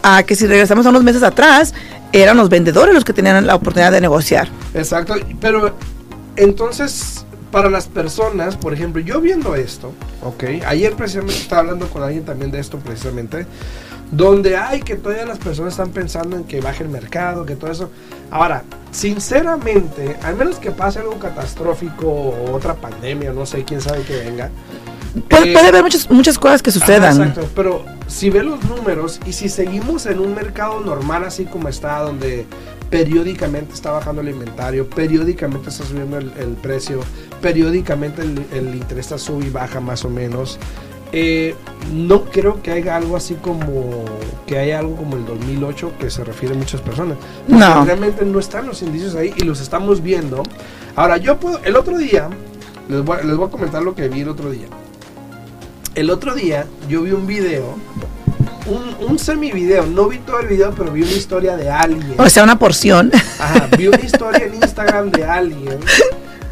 a 0.01 0.23
que 0.23 0.35
si 0.35 0.47
regresamos 0.47 0.85
a 0.85 0.89
unos 0.89 1.03
meses 1.03 1.23
atrás 1.23 1.73
eran 2.11 2.37
los 2.37 2.49
vendedores 2.49 2.93
los 2.93 3.05
que 3.05 3.13
tenían 3.13 3.45
la 3.45 3.55
oportunidad 3.55 3.91
de 3.91 4.01
negociar. 4.01 4.49
Exacto, 4.73 5.13
pero 5.39 5.77
entonces 6.35 7.25
para 7.51 7.69
las 7.69 7.87
personas, 7.87 8.55
por 8.55 8.73
ejemplo, 8.73 9.01
yo 9.01 9.21
viendo 9.21 9.55
esto, 9.55 9.93
ok, 10.23 10.43
ayer 10.65 10.93
precisamente 10.93 11.35
estaba 11.35 11.61
hablando 11.61 11.87
con 11.87 12.03
alguien 12.03 12.23
también 12.23 12.51
de 12.51 12.59
esto 12.59 12.77
precisamente, 12.77 13.45
donde 14.11 14.57
hay 14.57 14.81
que 14.81 14.95
todavía 14.95 15.25
las 15.25 15.37
personas 15.37 15.73
están 15.73 15.91
pensando 15.91 16.35
en 16.35 16.43
que 16.43 16.61
baje 16.61 16.83
el 16.83 16.89
mercado, 16.89 17.45
que 17.45 17.55
todo 17.55 17.71
eso. 17.71 17.91
Ahora, 18.31 18.63
sinceramente, 18.91 20.17
al 20.23 20.35
menos 20.35 20.57
que 20.57 20.71
pase 20.71 20.99
algo 20.99 21.17
catastrófico 21.19 22.07
o 22.07 22.51
otra 22.51 22.75
pandemia, 22.75 23.33
no 23.33 23.45
sé 23.45 23.63
quién 23.63 23.81
sabe 23.81 24.01
que 24.03 24.17
venga. 24.17 24.49
Puede, 25.27 25.53
puede 25.53 25.67
haber 25.67 25.83
muchas, 25.83 26.09
muchas 26.09 26.37
cosas 26.37 26.61
que 26.61 26.71
sucedan. 26.71 27.17
exacto, 27.17 27.49
pero 27.55 27.83
si 28.07 28.29
ve 28.29 28.43
los 28.43 28.63
números 28.65 29.19
y 29.25 29.33
si 29.33 29.49
seguimos 29.49 30.05
en 30.05 30.19
un 30.19 30.35
mercado 30.35 30.81
normal 30.81 31.23
así 31.23 31.45
como 31.45 31.67
está, 31.67 31.99
donde 32.01 32.45
periódicamente 32.89 33.73
está 33.73 33.91
bajando 33.91 34.21
el 34.21 34.29
inventario, 34.29 34.89
periódicamente 34.89 35.69
está 35.69 35.85
subiendo 35.85 36.17
el, 36.17 36.57
precio, 36.61 37.01
periódicamente 37.41 38.21
el, 38.21 38.75
interés 38.75 39.05
está 39.05 39.17
sube 39.17 39.45
y 39.45 39.49
baja 39.49 39.79
más 39.79 40.05
o 40.05 40.09
menos. 40.09 40.57
Eh, 41.11 41.55
no 41.91 42.25
creo 42.25 42.61
que 42.61 42.71
haya 42.71 42.95
algo 42.95 43.17
así 43.17 43.33
como 43.33 44.05
que 44.45 44.59
haya 44.59 44.77
algo 44.77 44.95
como 44.95 45.15
el 45.15 45.25
2008 45.25 45.93
que 45.99 46.09
se 46.11 46.23
refiere 46.23 46.53
a 46.53 46.57
muchas 46.57 46.81
personas. 46.81 47.17
No. 47.47 47.83
Realmente 47.85 48.25
no 48.25 48.39
están 48.39 48.67
los 48.67 48.81
indicios 48.81 49.15
ahí 49.15 49.33
y 49.37 49.43
los 49.43 49.59
estamos 49.59 50.03
viendo. 50.03 50.43
Ahora, 50.95 51.17
yo 51.17 51.39
puedo, 51.39 51.59
el 51.63 51.75
otro 51.75 51.97
día, 51.97 52.29
les 52.89 53.03
voy, 53.03 53.17
les 53.25 53.35
voy 53.35 53.47
a 53.47 53.51
comentar 53.51 53.81
lo 53.81 53.95
que 53.95 54.07
vi 54.07 54.21
el 54.21 54.29
otro 54.29 54.51
día. 54.51 54.67
El 55.95 56.11
otro 56.11 56.35
día 56.35 56.65
yo 56.87 57.01
vi 57.01 57.11
un 57.11 57.25
video 57.25 57.75
un, 58.65 59.07
un 59.07 59.19
semi 59.19 59.51
video, 59.51 59.85
no 59.85 60.07
vi 60.07 60.17
todo 60.19 60.39
el 60.39 60.47
video, 60.47 60.73
pero 60.75 60.91
vi 60.91 61.01
una 61.01 61.11
historia 61.11 61.57
de 61.57 61.69
alguien. 61.69 62.15
O 62.17 62.29
sea, 62.29 62.43
una 62.43 62.59
porción. 62.59 63.11
Ajá, 63.39 63.67
vi 63.77 63.87
una 63.87 64.01
historia 64.01 64.45
en 64.45 64.55
Instagram 64.55 65.11
de 65.11 65.23
alguien 65.23 65.79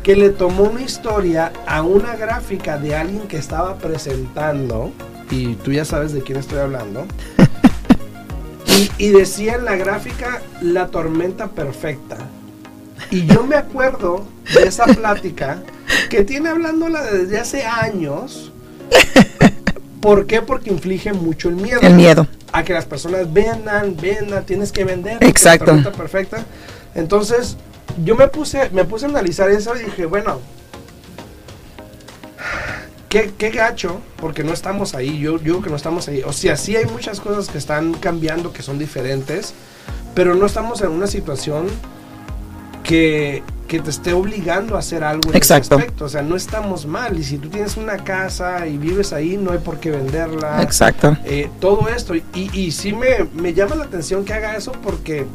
que 0.03 0.15
le 0.15 0.29
tomó 0.29 0.63
una 0.63 0.81
historia 0.81 1.51
a 1.65 1.81
una 1.81 2.15
gráfica 2.15 2.77
de 2.77 2.95
alguien 2.95 3.27
que 3.27 3.37
estaba 3.37 3.75
presentando, 3.77 4.91
y 5.29 5.55
tú 5.55 5.73
ya 5.73 5.83
sabes 5.83 6.13
de 6.13 6.21
quién 6.21 6.37
estoy 6.37 6.59
hablando, 6.59 7.05
y, 8.67 8.89
y 8.97 9.09
decía 9.09 9.55
en 9.55 9.65
la 9.65 9.75
gráfica 9.75 10.41
la 10.61 10.87
tormenta 10.87 11.47
perfecta. 11.47 12.17
Y 13.11 13.25
yo 13.25 13.43
me 13.43 13.55
acuerdo 13.55 14.25
de 14.53 14.67
esa 14.67 14.85
plática 14.85 15.61
que 16.09 16.23
tiene 16.23 16.49
hablándola 16.49 17.03
desde 17.03 17.39
hace 17.39 17.63
años 17.63 18.51
¿Por 20.01 20.27
qué? 20.27 20.41
Porque 20.41 20.69
inflige 20.69 21.13
mucho 21.13 21.49
el 21.49 21.55
miedo. 21.55 21.79
El 21.81 21.95
miedo. 21.95 22.27
A 22.51 22.63
que 22.63 22.73
las 22.73 22.85
personas 22.85 23.31
vendan, 23.31 23.95
vendan, 23.99 24.45
tienes 24.45 24.71
que 24.71 24.83
vender. 24.83 25.17
Exacto. 25.21 25.75
Perfecta. 25.91 26.45
Entonces, 26.95 27.57
yo 28.03 28.15
me 28.15 28.27
puse, 28.27 28.69
me 28.71 28.85
puse 28.85 29.05
a 29.05 29.09
analizar 29.09 29.49
eso 29.49 29.75
y 29.75 29.85
dije, 29.85 30.05
bueno, 30.05 30.39
qué, 33.09 33.33
qué 33.37 33.49
gacho, 33.49 34.01
porque 34.17 34.43
no 34.43 34.53
estamos 34.53 34.93
ahí. 34.93 35.19
Yo 35.19 35.37
digo 35.39 35.61
que 35.61 35.69
no 35.69 35.75
estamos 35.75 36.07
ahí. 36.07 36.21
O 36.23 36.33
sea, 36.33 36.57
sí 36.57 36.75
hay 36.75 36.85
muchas 36.85 37.19
cosas 37.19 37.49
que 37.49 37.57
están 37.57 37.93
cambiando, 37.93 38.53
que 38.53 38.61
son 38.61 38.77
diferentes, 38.77 39.53
pero 40.13 40.35
no 40.35 40.45
estamos 40.45 40.81
en 40.81 40.89
una 40.89 41.07
situación 41.07 41.67
que 42.83 43.43
que 43.67 43.79
te 43.79 43.89
esté 43.89 44.13
obligando 44.13 44.75
a 44.75 44.79
hacer 44.79 45.03
algo 45.03 45.29
en 45.29 45.35
Exacto. 45.35 45.75
ese 45.75 45.83
aspecto. 45.83 46.05
O 46.05 46.09
sea, 46.09 46.21
no 46.21 46.35
estamos 46.35 46.85
mal. 46.85 47.17
Y 47.19 47.23
si 47.23 47.37
tú 47.37 47.49
tienes 47.49 47.77
una 47.77 47.97
casa 47.97 48.65
y 48.65 48.77
vives 48.77 49.13
ahí, 49.13 49.37
no 49.37 49.51
hay 49.51 49.59
por 49.59 49.79
qué 49.79 49.91
venderla. 49.91 50.61
Exacto. 50.63 51.17
Eh, 51.25 51.49
todo 51.59 51.87
esto. 51.89 52.15
Y, 52.15 52.23
y 52.33 52.71
sí 52.71 52.93
me, 52.93 53.27
me, 53.35 53.53
llama 53.53 53.75
la 53.75 53.83
atención 53.83 54.23
que 54.25 54.33
haga 54.33 54.55
eso 54.55 54.71
porque. 54.71 55.25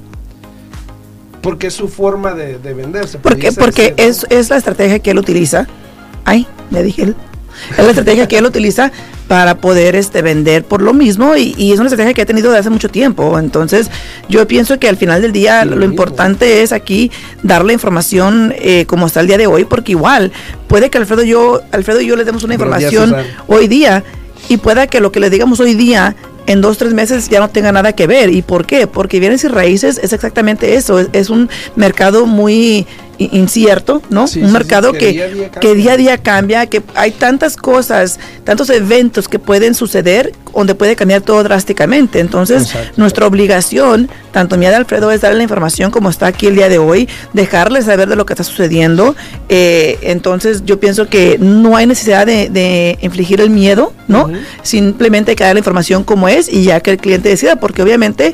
Porque 1.43 1.67
es 1.67 1.75
su 1.75 1.89
forma 1.89 2.35
de, 2.35 2.59
de 2.59 2.75
venderse. 2.75 3.19
Porque, 3.19 3.53
porque 3.53 3.95
es, 3.97 4.25
es 4.31 4.49
la 4.49 4.57
estrategia 4.57 4.99
que 5.01 5.11
él 5.11 5.19
utiliza. 5.19 5.67
Ay, 6.25 6.47
me 6.71 6.83
dije 6.83 7.03
él. 7.03 7.17
Es 7.73 7.79
la 7.79 7.91
estrategia 7.91 8.29
que 8.29 8.39
él 8.39 8.47
utiliza 8.47 8.93
para 9.33 9.57
poder 9.57 9.97
este, 9.97 10.21
vender 10.21 10.63
por 10.63 10.83
lo 10.83 10.93
mismo 10.93 11.35
y, 11.39 11.73
es 11.73 11.79
una 11.79 11.87
estrategia 11.87 12.13
que 12.13 12.21
ha 12.21 12.27
tenido 12.27 12.51
desde 12.51 12.61
hace 12.61 12.69
mucho 12.69 12.91
tiempo. 12.91 13.39
Entonces, 13.39 13.91
yo 14.29 14.47
pienso 14.47 14.79
que 14.79 14.91
al 14.91 14.99
final 14.99 15.23
del 15.23 15.33
día 15.33 15.65
lo, 15.65 15.87
importante 15.87 16.63
es 16.63 16.71
aquí 16.71 17.11
darle 17.43 17.73
información 17.73 18.53
eh, 18.59 18.85
como 18.85 19.07
está 19.07 19.21
el 19.21 19.29
día 19.29 19.39
de 19.39 19.47
hoy, 19.47 19.65
porque 19.65 19.93
igual 19.93 20.33
puede 20.67 20.91
que 20.91 20.99
Alfredo 20.99 21.23
yo, 21.23 21.63
Alfredo 21.73 22.03
y 22.03 22.09
yo 22.09 22.17
le 22.17 22.25
demos 22.25 22.45
una 22.45 22.53
información 22.53 23.17
hoy 23.47 23.69
día 23.69 24.05
y 24.51 24.59
pueda 24.59 24.87
que 24.87 25.01
lo 25.01 25.13
que 25.13 25.21
le 25.21 25.31
digamos 25.31 25.61
hoy 25.61 25.77
día 25.77 26.15
en 26.47 26.61
dos, 26.61 26.77
tres 26.77 26.93
meses 26.93 27.31
ya 27.31 27.41
no 27.41 27.49
tenga 27.49 27.73
nada 27.73 27.95
que 27.95 28.07
ver. 28.07 28.29
¿Y 28.29 28.43
por 28.43 28.67
qué? 28.67 28.87
Porque 28.87 29.19
bienes 29.19 29.45
y 29.45 29.49
raíces 29.49 29.99
es 30.03 30.13
exactamente 30.13 30.75
eso. 30.75 30.99
es 30.99 31.31
un 31.31 31.49
mercado 31.75 32.27
muy 32.27 32.87
incierto, 33.33 34.03
¿no? 34.11 34.25
un 34.37 34.53
mercado 34.53 34.93
que, 34.93 35.13
día, 35.75 35.93
a 35.93 35.97
día 35.97 36.19
cambia, 36.19 36.67
que 36.67 36.83
hay 36.95 37.11
tantas 37.11 37.57
cosas, 37.57 38.19
tantos 38.45 38.71
eventos 38.71 39.29
que 39.29 39.39
pueden 39.39 39.75
suceder 39.75 40.33
donde 40.55 40.75
puede 40.75 40.97
cambiar 40.97 41.23
todo 41.23 41.43
drásticamente. 41.43 42.21
Entonces, 42.21 42.75
nuestra 42.97 43.27
obligación, 43.27 44.11
tanto 44.33 44.57
mía 44.57 44.71
de 44.71 44.77
Alfredo, 44.77 45.11
es 45.11 45.23
darle 45.23 45.39
la 45.39 45.43
información 45.45 45.91
como 45.91 46.11
está 46.11 46.27
aquí 46.27 46.47
el 46.47 46.57
día 46.57 46.69
de 46.69 46.79
hoy, 46.79 47.09
dejarle 47.33 47.83
saber 47.83 48.09
de 48.09 48.17
lo 48.17 48.27
que 48.27 48.35
está 48.35 48.45
sucediendo. 48.45 49.15
Eh, 49.49 49.99
entonces, 50.03 50.65
yo 50.65 50.79
pienso 50.79 51.09
que 51.09 51.39
no 51.39 51.77
hay 51.77 51.87
necesidad 51.87 52.27
de, 52.27 52.99
infligir 53.01 53.41
el 53.41 53.51
miedo, 53.51 53.93
¿no? 54.09 54.31
Simplemente 54.63 55.33
hay 55.33 55.37
que 55.37 55.45
dar 55.45 55.55
la 55.55 55.61
información 55.61 56.05
como 56.05 56.29
es 56.29 56.53
y 56.53 56.65
ya 56.65 56.81
que 56.81 56.91
el 56.91 56.99
cliente 56.99 57.29
decida, 57.29 57.57
porque 57.57 57.83
obviamente 57.83 58.33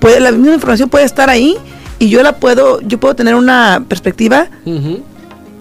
puede, 0.00 0.20
la 0.20 0.32
misma 0.32 0.54
información 0.54 0.88
puede 0.88 1.04
estar 1.04 1.30
ahí 1.30 1.56
y 1.98 2.08
yo 2.08 2.22
la 2.22 2.36
puedo, 2.36 2.80
yo 2.80 2.98
puedo 2.98 3.14
tener 3.14 3.34
una 3.34 3.84
perspectiva 3.88 4.48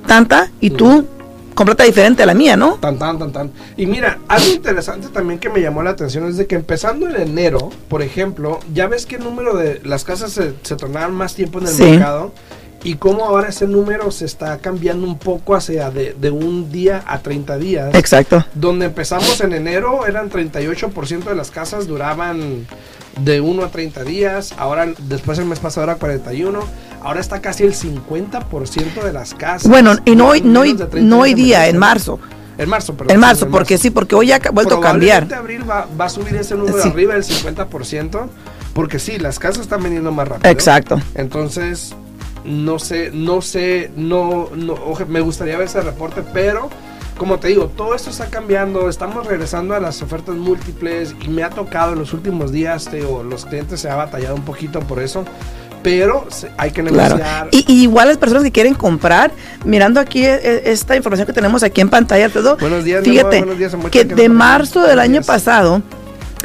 tanta 0.06 0.52
y 0.60 0.72
tú 0.72 1.08
completa 1.54 1.84
diferente 1.84 2.24
a 2.24 2.26
la 2.26 2.34
mía, 2.34 2.58
¿no? 2.58 2.76
Tan, 2.76 2.98
tan, 2.98 3.20
tan, 3.20 3.32
tan. 3.32 3.52
Y 3.78 3.86
mira, 3.86 4.20
algo 4.28 4.48
interesante 4.48 5.08
también 5.10 5.40
que 5.40 5.50
me 5.50 5.62
llamó 5.62 5.84
la 5.84 5.92
atención 5.92 6.28
es 6.28 6.38
de 6.38 6.48
que 6.48 6.56
empezando 6.56 7.08
en 7.08 7.16
enero, 7.16 7.70
por 7.88 8.02
ejemplo, 8.02 8.60
ya 8.74 8.88
ves 8.88 9.06
que 9.06 9.18
el 9.18 9.24
número 9.24 9.56
de 9.56 9.82
las 9.84 10.04
casas 10.04 10.32
se, 10.32 10.54
se 10.64 10.76
tornaron 10.76 11.16
más 11.16 11.36
tiempo 11.36 11.60
en 11.60 11.68
el 11.68 11.78
mercado 11.78 12.34
y 12.84 12.96
cómo 12.96 13.24
ahora 13.24 13.50
ese 13.50 13.66
número 13.66 14.12
se 14.12 14.26
está 14.26 14.58
cambiando 14.58 15.08
un 15.08 15.18
poco 15.18 15.56
hacia 15.56 15.90
de, 15.90 16.14
de, 16.20 16.32
un 16.32 16.72
día 16.72 17.04
a 17.08 17.20
30 17.20 17.58
días. 17.58 17.96
Exacto. 17.96 18.46
Donde 18.54 18.88
empezamos 18.88 19.40
en 19.42 19.54
enero 19.54 20.06
eran 20.06 20.30
38% 20.30 21.24
de 21.24 21.36
las 21.36 21.50
casas 21.50 21.88
duraban 21.88 22.68
de 23.20 23.42
1 23.42 23.64
a 23.64 23.70
30 23.70 24.04
días, 24.04 24.54
ahora 24.58 24.88
después 25.08 25.38
el 25.40 25.46
mes 25.46 25.60
pasado 25.60 25.86
era 25.86 25.96
41, 25.96 26.60
ahora 27.02 27.20
está 27.20 27.42
casi 27.42 27.64
el 27.64 27.74
50% 27.74 29.04
de 29.04 29.14
las 29.14 29.34
casas. 29.34 29.70
Bueno, 29.70 29.96
y 30.06 30.16
no 30.16 30.30
hoy, 30.30 30.42
no, 30.42 30.64
no 30.66 31.20
hoy 31.20 31.34
día, 31.34 31.68
en 31.68 31.78
marzo. 31.78 32.20
En 32.58 32.70
marzo, 32.70 32.96
perdón. 32.96 33.16
En 33.16 33.20
marzo, 33.20 33.50
porque 33.50 33.78
sí, 33.78 33.90
porque 33.90 34.16
hoy 34.16 34.32
ha 34.32 34.40
vuelto 34.52 34.78
a 34.78 34.82
cambiar. 34.82 35.24
En 35.24 35.34
abril 35.34 35.70
va, 35.70 35.88
va, 36.00 36.06
a 36.06 36.10
subir 36.10 36.36
ese 36.36 36.56
número 36.56 36.84
arriba 36.84 37.16
del 37.16 37.24
50%, 37.24 38.28
porque 38.74 39.00
sí, 39.00 39.18
las 39.18 39.40
casas 39.40 39.64
están 39.64 39.82
vendiendo 39.82 40.12
más 40.12 40.28
rápido. 40.28 40.52
Exacto. 40.52 41.02
Entonces, 41.16 41.96
no 42.46 42.78
sé, 42.80 43.12
no 43.14 43.42
sé, 43.42 43.92
no, 43.96 44.50
no, 44.56 44.76
me 45.08 45.22
gustaría 45.22 45.58
ver 45.58 45.68
ese 45.68 45.82
reporte, 45.82 46.24
pero 46.34 46.70
como 47.18 47.40
te 47.40 47.50
digo, 47.50 47.68
todo 47.68 47.96
esto 47.96 48.10
está 48.10 48.28
cambiando, 48.28 48.90
estamos 48.90 49.26
regresando 49.26 49.76
a 49.76 49.80
las 49.80 50.02
ofertas 50.02 50.36
múltiples 50.36 51.16
y 51.22 51.28
me 51.30 51.44
ha 51.44 51.50
tocado 51.50 51.94
en 51.94 52.00
los 52.00 52.14
últimos 52.14 52.52
días, 52.52 52.86
te 52.86 53.02
los 53.02 53.46
clientes 53.46 53.82
se 53.82 53.90
ha 53.90 53.96
batallado 53.96 54.36
un 54.36 54.44
poquito 54.44 54.80
por 54.82 55.02
eso. 55.02 55.26
Pero 55.84 56.26
hay 56.58 56.72
que 56.72 56.82
negociar. 56.82 57.50
Y, 57.52 57.66
igual 57.82 58.08
las 58.08 58.18
personas 58.18 58.44
que 58.44 58.54
quieren 58.54 58.74
comprar, 58.74 59.34
mirando 59.66 60.00
aquí 60.00 60.26
e, 60.26 60.34
e, 60.34 60.72
esta 60.72 60.96
información 60.96 61.28
que 61.28 61.34
tenemos 61.34 61.62
aquí 61.62 61.82
en 61.82 61.90
pantalla, 61.90 62.30
todo. 62.30 62.56
Buenos 62.56 62.86
días, 62.86 63.04
fíjate 63.04 63.40
buenos 63.40 63.58
días, 63.58 63.76
que 63.92 64.06
de 64.06 64.30
marzo 64.30 64.82
del 64.82 65.00
año 65.00 65.22
pasado 65.24 65.82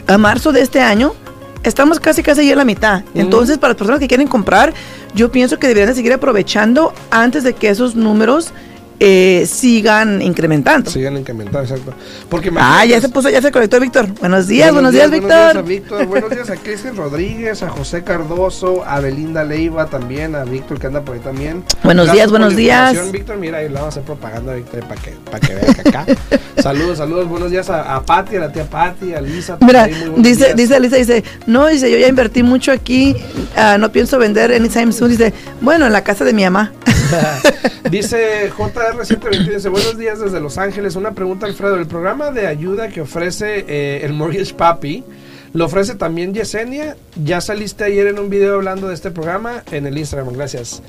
a 0.09 0.19
marzo 0.19 0.51
de 0.51 0.63
este 0.63 0.81
año, 0.81 1.15
estamos 1.63 2.01
casi 2.01 2.23
casi 2.23 2.47
ya 2.47 2.53
en 2.53 2.59
la 2.59 2.65
mitad. 2.65 3.03
Entonces, 3.15 3.59
para 3.59 3.71
las 3.71 3.79
personas 3.79 4.01
que 4.01 4.09
quieren 4.09 4.27
comprar, 4.27 4.75
yo 5.15 5.31
pienso 5.31 5.59
que 5.59 5.69
deberían 5.69 5.89
de 5.91 5.95
seguir 5.95 6.13
aprovechando 6.13 6.93
antes 7.11 7.45
de 7.45 7.55
que 7.55 7.69
esos 7.69 7.95
números 7.95 8.53
eh, 9.01 9.47
sigan 9.47 10.21
incrementando. 10.23 10.91
Sigan 10.91 11.17
incrementando, 11.17 11.61
exacto. 11.61 11.95
Porque 12.29 12.51
ah, 12.57 12.85
ya 12.85 13.01
se 13.01 13.09
puso, 13.09 13.31
ya 13.31 13.41
se 13.41 13.53
conectó 13.53 13.79
Víctor. 13.79 14.09
Buenos 14.21 14.49
días, 14.49 14.73
buenos, 14.73 14.93
días, 14.93 15.11
Víctor. 15.11 15.29
Buenos 15.29 15.55
días 15.55 15.57
a 15.57 15.63
Víctor, 15.63 16.07
buenos 16.07 16.31
días 16.31 16.51
a 16.51 16.57
Cristian 16.57 16.97
Rodríguez, 16.97 17.63
a 17.63 17.69
José 17.71 18.03
Cardoso, 18.03 18.85
a 18.85 19.01
Belinda 19.01 19.45
Leiva 19.45 19.87
también, 19.87 20.35
a 20.35 20.45
Víctor 20.45 20.81
que 20.81 20.89
anda 20.89 21.03
por 21.03 21.15
ahí 21.15 21.21
también. 21.21 21.65
Buenos 21.85 22.11
días, 22.13 22.31
buenos 22.31 22.57
días. 22.57 23.13
Víctor, 23.13 23.37
mira, 23.37 23.59
ahí 23.59 23.69
le 23.69 23.75
vamos 23.75 23.87
a 23.87 23.89
hacer 23.91 24.03
propaganda, 24.03 24.55
Víctor, 24.55 24.81
para 24.81 25.01
que, 25.01 25.11
para 25.31 25.41
que 25.41 25.55
vean 25.55 25.81
acá. 25.81 26.07
saludos, 26.63 26.99
saludos, 26.99 27.29
buenos 27.29 27.51
días 27.51 27.71
a, 27.71 27.95
a 27.95 28.03
Pati, 28.03 28.37
a 28.37 28.41
la 28.41 28.53
tía 28.53 28.65
Pati, 28.65 29.15
a 29.15 29.21
Lisa. 29.21 29.59
Mira, 29.61 29.89
dice, 30.17 30.55
dice 30.55 30.81
Lisa, 30.81 30.97
dice, 30.97 31.25
no, 31.47 31.69
dice, 31.69 31.91
yo 31.91 31.99
ya 31.99 32.09
invertí 32.09 32.43
mucho 32.43 32.73
aquí, 32.73 33.15
uh, 33.57 33.79
no 33.79 33.93
pienso 33.93 34.19
vender 34.19 34.53
anytime 34.53 34.93
soon. 34.93 35.11
Dice, 35.11 35.33
bueno, 35.61 35.87
en 35.87 35.93
la 35.93 36.03
casa 36.03 36.25
de 36.25 36.33
mi 36.33 36.43
mamá. 36.43 36.73
dice 37.91 38.51
JR720, 38.57 39.55
dice, 39.55 39.69
buenos 39.69 39.99
días 39.99 40.21
desde 40.21 40.41
Los 40.41 40.59
Ángeles. 40.59 40.97
Una 40.97 41.13
pregunta, 41.13 41.47
Alfredo. 41.47 41.77
El 41.77 41.87
programa 41.87 42.31
de 42.31 42.47
ayuda 42.47 42.89
que 42.89 43.01
ofrece 43.01 43.65
eh, 43.69 44.01
el 44.05 44.13
Mortgage 44.13 44.55
Papi, 44.55 45.05
¿lo 45.53 45.65
ofrece 45.67 45.95
también 45.95 46.35
Yesenia? 46.35 46.97
Ya 47.23 47.41
saliste 47.41 47.85
ayer 47.85 48.09
en 48.09 48.19
un 48.19 48.31
video 48.31 48.57
hablando 48.57 48.89
de 48.89 48.95
este 48.95 49.11
programa 49.11 49.63
en 49.71 49.87
el 49.87 49.97
Instagram. 49.97 50.33
Gracias. 50.35 50.83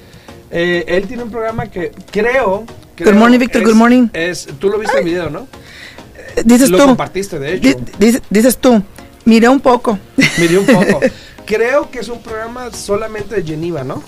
Eh, 0.52 0.86
él 0.88 1.08
tiene 1.08 1.24
un 1.24 1.32
programa 1.32 1.68
que 1.68 1.92
creo... 2.12 2.66
good 2.98 3.14
morning, 3.14 3.40
Victor. 3.40 3.64
good 3.64 3.76
morning. 3.76 4.08
Es, 4.14 4.48
tú 4.60 4.70
lo 4.70 4.80
viste 4.80 4.98
en 4.98 5.04
el 5.04 5.10
video, 5.10 5.30
¿no? 5.30 5.48
Dices 6.46 6.70
lo 6.70 6.78
tú. 6.78 6.86
compartiste, 6.86 7.40
de 7.40 7.56
hecho. 7.56 7.78
dices 8.30 8.58
tú. 8.58 8.82
Miré 9.26 9.50
un 9.50 9.60
poco. 9.60 10.00
Miré 10.38 10.58
un 10.58 10.66
poco. 10.66 11.02
creo 11.46 11.90
que 11.90 12.00
es 12.00 12.10
un 12.10 12.22
programa 12.22 12.72
solamente 12.72 13.36
de 13.36 13.44
Geneva, 13.44 13.84
¿no? 13.84 14.04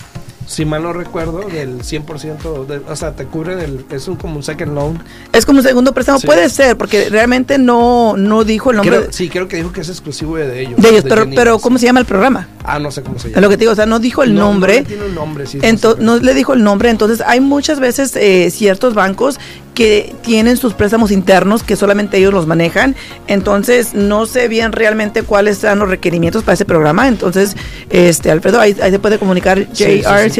Si 0.51 0.65
mal 0.65 0.83
no 0.83 0.91
recuerdo, 0.91 1.47
del 1.47 1.79
100%, 1.79 2.65
de, 2.65 2.77
o 2.79 2.95
sea, 2.97 3.13
te 3.13 3.23
cubre 3.23 3.55
del, 3.55 3.85
es 3.89 4.09
un, 4.09 4.17
como 4.17 4.35
un 4.35 4.43
second 4.43 4.73
loan. 4.73 5.01
Es 5.31 5.45
como 5.45 5.59
un 5.59 5.63
segundo 5.63 5.93
préstamo, 5.93 6.19
puede 6.19 6.49
ser, 6.49 6.75
porque 6.77 7.09
realmente 7.09 7.57
no, 7.57 8.17
no 8.17 8.43
dijo 8.43 8.71
el 8.71 8.77
nombre. 8.77 9.07
sí, 9.11 9.29
creo 9.29 9.47
que 9.47 9.55
dijo 9.55 9.71
que 9.71 9.79
es 9.79 9.87
exclusivo 9.87 10.35
de 10.35 10.61
ellos. 10.61 10.81
De 10.81 10.89
ellos, 10.89 11.05
pero, 11.07 11.25
pero 11.33 11.59
¿cómo 11.59 11.77
se 11.77 11.85
llama 11.85 12.01
el 12.01 12.05
programa? 12.05 12.49
Ah, 12.65 12.79
no 12.79 12.91
sé 12.91 13.01
cómo 13.01 13.17
se 13.17 13.29
llama. 13.29 13.39
Lo 13.39 13.47
que 13.47 13.55
te 13.55 13.61
digo, 13.61 13.71
o 13.71 13.75
sea, 13.75 13.85
no 13.85 13.99
dijo 13.99 14.23
el 14.23 14.35
nombre. 14.35 14.81
No, 14.81 14.87
tiene 14.87 15.05
un 15.05 15.15
nombre, 15.15 15.47
sí. 15.47 15.59
No 15.99 16.17
le 16.17 16.33
dijo 16.33 16.53
el 16.53 16.63
nombre, 16.63 16.89
entonces 16.89 17.23
hay 17.25 17.39
muchas 17.39 17.79
veces 17.79 18.13
eh, 18.17 18.51
ciertos 18.51 18.93
bancos 18.93 19.39
que 19.73 20.13
tienen 20.21 20.57
sus 20.57 20.73
préstamos 20.73 21.11
internos 21.11 21.63
que 21.63 21.75
solamente 21.75 22.17
ellos 22.17 22.33
los 22.33 22.45
manejan. 22.45 22.95
Entonces, 23.27 23.93
no 23.93 24.25
sé 24.25 24.47
bien 24.47 24.71
realmente 24.71 25.23
cuáles 25.23 25.59
son 25.59 25.79
los 25.79 25.89
requerimientos 25.89 26.43
para 26.43 26.55
ese 26.55 26.65
programa. 26.65 27.07
Entonces, 27.07 27.55
este 27.89 28.31
Alfredo, 28.31 28.59
ahí, 28.59 28.73
se 28.73 28.99
puede 28.99 29.17
comunicar 29.17 29.71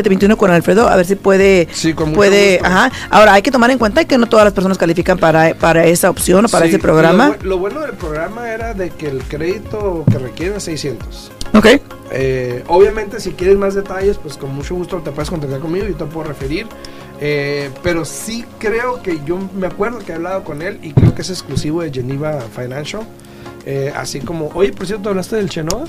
JR721 0.04 0.38
con 0.38 0.52
Alfredo 0.52 0.88
a 0.88 0.96
ver 0.96 1.06
si 1.06 1.16
puede. 1.16 1.68
Sí, 1.72 1.94
con 1.94 2.14
puede 2.14 2.60
ajá. 2.64 2.92
Ahora, 3.10 3.34
hay 3.34 3.42
que 3.42 3.52
tomar 3.52 3.72
en 3.72 3.78
cuenta 3.78 4.06
que 4.06 4.18
no 4.18 4.28
todas 4.28 4.46
las 4.46 4.54
personas 4.54 4.78
califican 4.78 5.18
para, 5.18 5.54
para 5.56 5.86
esa 5.86 6.10
opción 6.10 6.46
o 6.46 6.50
para 6.50 6.66
ese 6.66 6.80
programa. 6.80 7.38
Lo, 7.42 7.58
bueno 7.58 7.82
del 7.82 7.94
programa 7.94 8.50
era 8.50 8.74
de 8.74 8.90
que 8.90 9.08
el 9.08 9.24
crédito 9.24 10.04
que 10.10 10.18
requiere 10.18 10.58
es 10.58 10.64
600. 10.64 11.32
Ok. 11.54 11.68
Eh, 12.12 12.64
obviamente, 12.68 13.20
si 13.20 13.32
quieres 13.32 13.58
más 13.58 13.74
detalles, 13.76 14.18
pues 14.18 14.38
con 14.38 14.54
mucho 14.54 14.76
gusto 14.76 14.98
te 14.98 15.12
puedes 15.12 15.30
contactar 15.30 15.60
conmigo 15.60 15.88
y 15.88 15.94
te 15.94 16.06
puedo 16.06 16.28
referir. 16.28 16.68
Eh, 17.24 17.70
pero 17.84 18.04
sí 18.04 18.46
creo 18.58 19.04
que 19.04 19.20
yo 19.26 19.38
me 19.54 19.68
acuerdo 19.68 20.00
que 20.00 20.12
he 20.12 20.16
hablado 20.16 20.44
con 20.44 20.64
él 20.64 20.80
y 20.82 20.92
creo 20.92 21.14
que 21.14 21.22
es 21.22 21.30
exclusivo 21.30 21.82
de 21.82 21.92
Geneva 21.92 22.40
Financial. 22.56 23.04
Eh, 23.66 23.94
así 23.96 24.20
como, 24.20 24.50
oye, 24.56 24.74
por 24.74 24.88
cierto, 24.88 25.10
¿hablaste 25.10 25.36
del 25.36 25.50
Chenoa? 25.50 25.84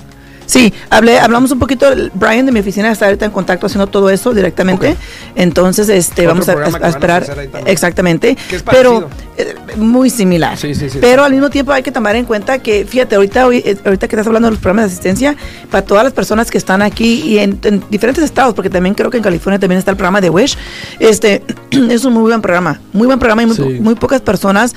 Sí, 0.47 0.73
hablé, 0.91 1.19
hablamos 1.19 1.51
un 1.51 1.59
poquito, 1.59 1.87
Brian 2.15 2.47
de 2.47 2.53
mi 2.53 2.61
oficina 2.61 2.91
está 2.91 3.07
ahorita 3.07 3.25
en 3.25 3.31
contacto 3.31 3.67
haciendo 3.67 3.87
todo 3.87 4.11
eso 4.11 4.33
directamente. 4.35 4.97
Entonces, 5.35 5.89
este, 5.89 6.27
vamos 6.27 6.49
a, 6.49 6.89
esperar. 6.89 7.25
exactamente. 7.67 8.37
pero 8.71 9.09
eh, 9.37 9.55
muy 9.77 10.11
similar. 10.11 10.59
pero 11.01 11.25
al 11.25 11.33
mismo 11.33 11.51
tiempo 11.51 11.73
hay 11.73 11.83
que 11.83 11.93
tomar 11.93 12.17
en 12.17 12.25
cuenta 12.25 12.59
que, 12.59 12.85
fíjate, 12.85 13.17
ahorita, 13.17 13.49
eh, 13.53 13.77
ahorita 13.85 14.09
que 14.09 14.17
estás 14.17 14.27
hablando 14.27 14.49
de 14.49 14.53
los 14.53 14.61
programas 14.61 14.91
de 14.91 14.95
asistencia, 14.95 15.37
para 15.71 15.85
todas 15.85 16.05
las 16.05 16.13
personas 16.13 16.51
que 16.51 16.59
están 16.59 16.83
aquí 16.83 17.23
y 17.25 17.39
en, 17.39 17.61
diferentes 17.91 18.25
estados, 18.25 18.55
porque 18.55 18.71
también 18.71 18.95
creo 18.95 19.11
que 19.11 19.17
en 19.17 19.23
California 19.23 19.59
también 19.59 19.79
está 19.79 19.91
el 19.91 19.97
programa 19.97 20.21
de 20.21 20.31
Wish, 20.31 20.57
este, 20.99 21.43
es 21.71 22.05
un 22.05 22.15
muy 22.15 22.23
buen 22.23 22.43
programa, 22.43 22.81
muy 22.93 23.07
buen 23.07 23.19
programa 23.19 23.43
y 23.43 23.81
muy, 23.81 23.95
pocas 23.95 24.21
personas 24.21 24.75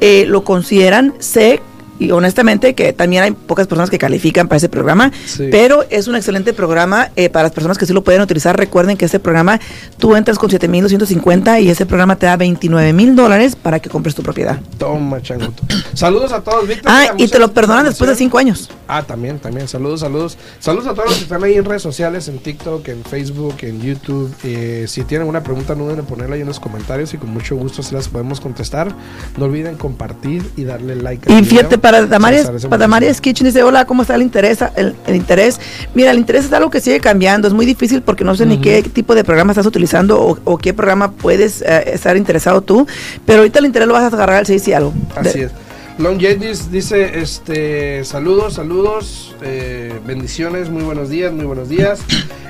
eh, 0.00 0.24
lo 0.26 0.44
consideran. 0.44 1.14
Sé 1.18 1.60
y 1.98 2.10
honestamente 2.10 2.74
que 2.74 2.92
también 2.92 3.22
hay 3.22 3.32
pocas 3.32 3.66
personas 3.66 3.90
que 3.90 3.98
califican 3.98 4.48
para 4.48 4.56
ese 4.56 4.68
programa, 4.68 5.12
pero 5.50 5.84
es 5.90 6.08
un 6.08 6.16
excelente 6.16 6.52
programa 6.52 7.10
eh, 7.16 7.28
para 7.28 7.44
las 7.44 7.52
personas 7.52 7.78
que 7.78 7.86
sí 7.86 7.92
lo 7.92 8.04
pueden 8.04 8.22
utilizar. 8.22 8.56
Recuerden 8.56 8.96
que 8.96 9.04
ese 9.04 9.20
programa 9.20 9.60
tú 9.98 10.16
entras 10.16 10.38
con 10.38 10.50
7.250 10.50 11.62
y 11.62 11.70
ese 11.70 11.86
programa 11.86 12.16
te 12.16 12.26
da 12.26 12.36
29 12.36 12.92
mil 12.92 13.16
dólares 13.16 13.56
para 13.56 13.80
que 13.80 13.88
compres 13.88 14.14
tu 14.14 14.22
propiedad. 14.22 14.60
Toma, 14.78 15.22
changuto. 15.22 15.62
Saludos 15.94 16.32
a 16.32 16.40
todos, 16.40 16.66
Víctor. 16.66 16.90
Ah, 16.92 17.14
y 17.16 17.28
te 17.28 17.38
lo 17.38 17.52
perdonan 17.52 17.84
después 17.84 18.10
de 18.10 18.16
5 18.16 18.38
años. 18.38 18.70
Ah, 18.88 19.02
también, 19.02 19.38
también. 19.38 19.68
Saludos, 19.68 20.00
saludos. 20.00 20.36
Saludos 20.60 20.86
a 20.86 20.94
todos 20.94 21.10
los 21.10 21.16
que 21.18 21.24
están 21.24 21.42
ahí 21.44 21.54
en 21.54 21.64
redes 21.64 21.82
sociales, 21.82 22.28
en 22.28 22.38
TikTok, 22.38 22.86
en 22.88 23.04
Facebook, 23.04 23.56
en 23.62 23.80
YouTube. 23.80 24.34
Eh, 24.42 24.86
si 24.88 25.04
tienen 25.04 25.22
alguna 25.22 25.42
pregunta, 25.42 25.74
no 25.74 25.84
duden 25.84 26.04
ponerla 26.04 26.34
ahí 26.34 26.42
en 26.42 26.48
los 26.48 26.60
comentarios 26.60 27.14
y 27.14 27.18
con 27.18 27.30
mucho 27.30 27.56
gusto 27.56 27.82
se 27.82 27.94
las 27.94 28.08
podemos 28.08 28.40
contestar. 28.40 28.94
No 29.38 29.46
olviden 29.46 29.76
compartir 29.76 30.50
y 30.56 30.64
darle 30.64 30.96
like. 30.96 31.32
Y 31.32 31.44
fíjate, 31.44 31.78
para 31.84 32.06
Damaris, 32.06 32.46
para 32.62 32.78
Damaris 32.78 33.20
Kitchen 33.20 33.46
dice, 33.46 33.62
hola, 33.62 33.84
¿cómo 33.84 34.02
está 34.02 34.14
el 34.14 34.22
interés? 34.22 34.60
El, 34.74 34.94
interés. 35.08 35.60
Mira, 35.94 36.12
el 36.12 36.18
interés 36.18 36.46
es 36.46 36.52
algo 36.54 36.70
que 36.70 36.80
sigue 36.80 36.98
cambiando, 36.98 37.46
es 37.46 37.52
muy 37.52 37.66
difícil 37.66 38.00
porque 38.00 38.24
no 38.24 38.34
sé 38.34 38.46
ni 38.46 38.58
qué 38.58 38.82
tipo 38.82 39.14
de 39.14 39.22
programa 39.22 39.52
estás 39.52 39.66
utilizando 39.66 40.38
o, 40.44 40.58
qué 40.58 40.72
programa 40.72 41.12
puedes 41.12 41.60
eh, 41.60 41.92
estar 41.92 42.16
interesado 42.16 42.62
tú, 42.62 42.86
pero 43.26 43.40
ahorita 43.40 43.58
el 43.58 43.66
interés 43.66 43.86
lo 43.86 43.92
vas 43.92 44.04
a 44.04 44.16
agarrar 44.16 44.36
al 44.36 44.46
6 44.46 44.66
y 44.68 44.72
algo. 44.72 44.94
Así 45.14 45.42
es. 45.42 45.52
Long 45.98 46.18
dice, 46.18 47.20
este, 47.20 48.02
saludos, 48.06 48.54
saludos, 48.54 49.36
eh, 49.42 49.92
bendiciones, 50.06 50.70
muy 50.70 50.84
buenos 50.84 51.10
días, 51.10 51.34
muy 51.34 51.44
buenos 51.44 51.68
días. 51.68 52.00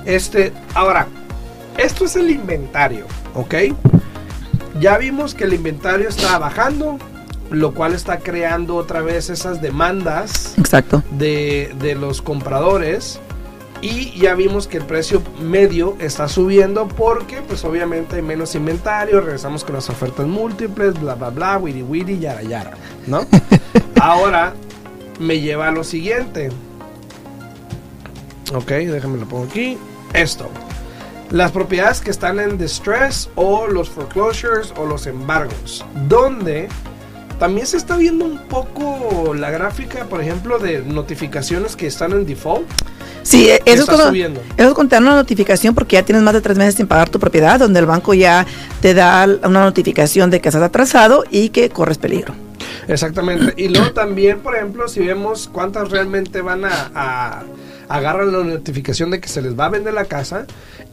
Este, 0.04 0.52
ahora, 0.74 1.08
esto 1.76 2.04
es 2.04 2.14
el 2.14 2.30
inventario, 2.30 3.06
¿ok? 3.34 3.54
Ya 4.80 4.96
vimos 4.96 5.34
que 5.34 5.44
el 5.44 5.54
inventario 5.54 6.08
está 6.08 6.38
bajando, 6.38 6.98
lo 7.50 7.74
cual 7.74 7.94
está 7.94 8.18
creando 8.18 8.76
otra 8.76 9.02
vez 9.02 9.30
esas 9.30 9.60
demandas 9.60 10.54
Exacto. 10.58 11.02
De, 11.12 11.74
de 11.80 11.94
los 11.94 12.22
compradores. 12.22 13.20
Y 13.82 14.18
ya 14.18 14.34
vimos 14.34 14.66
que 14.66 14.78
el 14.78 14.84
precio 14.84 15.22
medio 15.42 15.96
está 16.00 16.26
subiendo 16.26 16.88
porque 16.88 17.42
pues 17.42 17.64
obviamente 17.64 18.16
hay 18.16 18.22
menos 18.22 18.54
inventario, 18.54 19.20
regresamos 19.20 19.62
con 19.62 19.74
las 19.74 19.90
ofertas 19.90 20.26
múltiples, 20.26 20.98
bla 20.98 21.14
bla 21.16 21.28
bla, 21.28 21.58
wiri 21.58 21.82
wiri, 21.82 22.18
yara 22.18 22.42
yara, 22.42 22.72
¿no? 23.06 23.26
Ahora 24.00 24.54
me 25.20 25.40
lleva 25.40 25.68
a 25.68 25.70
lo 25.70 25.84
siguiente. 25.84 26.50
Ok, 28.54 28.68
déjame 28.68 29.18
lo 29.18 29.26
pongo 29.26 29.44
aquí. 29.44 29.76
Esto. 30.12 30.48
Las 31.30 31.52
propiedades 31.52 32.00
que 32.00 32.10
están 32.10 32.38
en 32.38 32.56
distress 32.56 33.28
o 33.34 33.66
los 33.66 33.90
foreclosures 33.90 34.72
o 34.76 34.86
los 34.86 35.06
embargos. 35.06 35.84
Donde 36.08 36.68
también 37.38 37.66
se 37.66 37.76
está 37.76 37.96
viendo 37.96 38.24
un 38.24 38.38
poco 38.38 39.34
la 39.34 39.50
gráfica, 39.50 40.04
por 40.04 40.20
ejemplo, 40.20 40.58
de 40.58 40.82
notificaciones 40.82 41.76
que 41.76 41.86
están 41.86 42.12
en 42.12 42.26
default. 42.26 42.68
Sí, 43.22 43.48
e-, 43.48 43.62
eso 43.64 43.82
es, 43.82 43.88
cuando, 43.88 44.14
eso 44.14 44.38
es 44.56 44.74
cuando 44.74 44.88
te 44.88 44.96
dan 44.96 45.04
una 45.04 45.16
notificación 45.16 45.74
porque 45.74 45.94
ya 45.94 46.04
tienes 46.04 46.22
más 46.22 46.34
de 46.34 46.40
tres 46.40 46.58
meses 46.58 46.74
sin 46.74 46.86
pagar 46.86 47.08
tu 47.08 47.18
propiedad, 47.18 47.58
donde 47.58 47.80
el 47.80 47.86
banco 47.86 48.14
ya 48.14 48.46
te 48.80 48.94
da 48.94 49.26
una 49.44 49.64
notificación 49.64 50.30
de 50.30 50.40
que 50.40 50.48
estás 50.48 50.62
atrasado 50.62 51.24
y 51.30 51.48
que 51.48 51.70
corres 51.70 51.98
peligro. 51.98 52.34
Exactamente. 52.86 53.54
Y 53.56 53.68
luego 53.68 53.92
también, 53.92 54.40
por 54.40 54.56
ejemplo, 54.56 54.88
si 54.88 55.00
vemos 55.00 55.48
cuántas 55.50 55.90
realmente 55.90 56.42
van 56.42 56.64
a, 56.64 56.90
a 56.94 57.42
agarran 57.88 58.32
la 58.32 58.44
notificación 58.44 59.10
de 59.10 59.20
que 59.20 59.28
se 59.28 59.42
les 59.42 59.58
va 59.58 59.66
a 59.66 59.68
vender 59.70 59.94
la 59.94 60.04
casa 60.04 60.46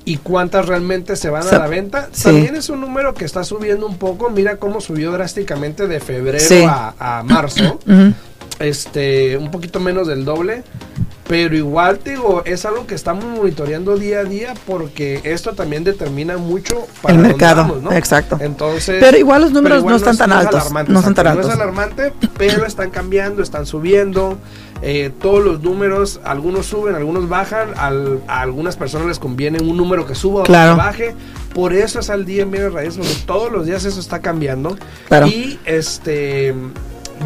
y 0.06 0.18
cuántas 0.18 0.66
realmente 0.66 1.16
se 1.16 1.30
van 1.30 1.48
a 1.48 1.58
la 1.58 1.68
venta. 1.68 2.10
También 2.24 2.56
es 2.56 2.70
un 2.70 2.82
número 2.82 3.14
que 3.14 3.26
está 3.26 3.44
subiendo 3.44 3.86
un 3.86 3.98
poco. 3.98 4.30
Mira 4.30 4.58
cómo 4.58 4.82
subió 4.82 5.12
drásticamente 5.12 5.88
de 5.88 6.00
febrero 6.00 6.68
a, 7.00 7.24
marzo. 7.26 7.80
Este, 8.60 9.38
un 9.38 9.52
poquito 9.52 9.80
menos 9.80 10.08
del 10.08 10.26
doble. 10.26 10.64
Pero 11.28 11.56
igual, 11.56 12.00
digo, 12.04 12.44
es 12.44 12.66
algo 12.66 12.86
que 12.86 12.94
estamos 12.94 13.24
monitoreando 13.24 13.96
día 13.96 14.20
a 14.20 14.24
día 14.26 14.54
porque 14.68 15.22
esto 15.24 15.54
también 15.54 15.86
determina 15.86 16.38
mucho 16.38 16.88
para 17.02 17.16
el 17.16 17.22
mercado. 17.22 17.80
¿no? 17.82 17.94
Exacto. 17.94 18.38
Entonces, 18.42 18.98
pero 19.00 19.18
igual 19.18 19.44
los 19.44 19.54
números 19.54 19.82
no 19.82 19.96
están 19.96 20.18
tan 20.18 20.34
altos. 20.34 20.70
no 20.90 21.00
están 21.00 21.16
tan 21.16 21.28
altos. 21.28 21.46
No 21.46 21.54
es 21.54 21.58
alarmante, 21.58 22.12
pero 22.38 22.66
están 22.66 22.90
cambiando, 22.90 23.42
están 23.42 23.66
subiendo. 23.66 24.40
Eh, 24.82 25.12
todos 25.22 25.44
los 25.44 25.62
números, 25.62 26.20
algunos 26.24 26.66
suben, 26.66 26.96
algunos 26.96 27.30
bajan, 27.30 27.70
a 27.78 28.42
algunas 28.42 28.76
personas 28.76 29.08
les 29.08 29.20
conviene 29.20 29.60
un 29.60 29.78
número 29.78 30.06
que 30.06 30.16
suba 30.16 30.42
o 30.42 30.44
que 30.44 30.52
baje. 30.52 31.16
Por 31.54 31.74
eso 31.74 32.00
es 32.00 32.10
al 32.10 32.26
día 32.26 32.44
en 32.44 32.50
medio 32.50 32.70
raíz, 32.70 32.96
porque 32.98 33.14
todos 33.26 33.52
los 33.52 33.66
días 33.66 33.86
eso 33.86 34.00
está 34.00 34.20
cambiando. 34.20 34.78
Y 35.28 35.60
este 35.66 36.54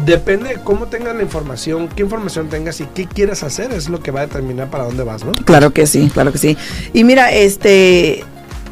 depende 0.04 0.50
de 0.50 0.54
cómo 0.56 0.88
tengas 0.88 1.16
la 1.16 1.22
información, 1.22 1.88
qué 1.88 2.02
información 2.02 2.48
tengas 2.48 2.80
y 2.80 2.84
qué 2.84 3.06
quieras 3.06 3.42
hacer, 3.42 3.72
es 3.72 3.88
lo 3.88 4.00
que 4.00 4.10
va 4.10 4.20
a 4.20 4.26
determinar 4.26 4.68
para 4.68 4.84
dónde 4.84 5.04
vas, 5.04 5.24
¿no? 5.24 5.32
Claro 5.32 5.72
que 5.72 5.86
sí, 5.86 6.10
claro 6.12 6.32
que 6.32 6.38
sí. 6.38 6.56
Y 6.92 7.04
mira, 7.04 7.32
este 7.32 8.24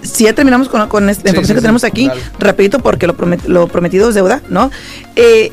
si 0.02 0.24
ya 0.24 0.34
terminamos 0.34 0.68
con, 0.68 0.86
con 0.88 1.08
esta 1.08 1.28
información 1.28 1.56
que 1.56 1.62
tenemos 1.62 1.84
aquí, 1.84 2.10
rapidito 2.38 2.78
porque 2.80 3.06
lo, 3.06 3.16
lo 3.46 3.68
prometido 3.68 4.10
es 4.10 4.14
deuda, 4.14 4.42
¿no? 4.48 4.70
Eh, 5.16 5.50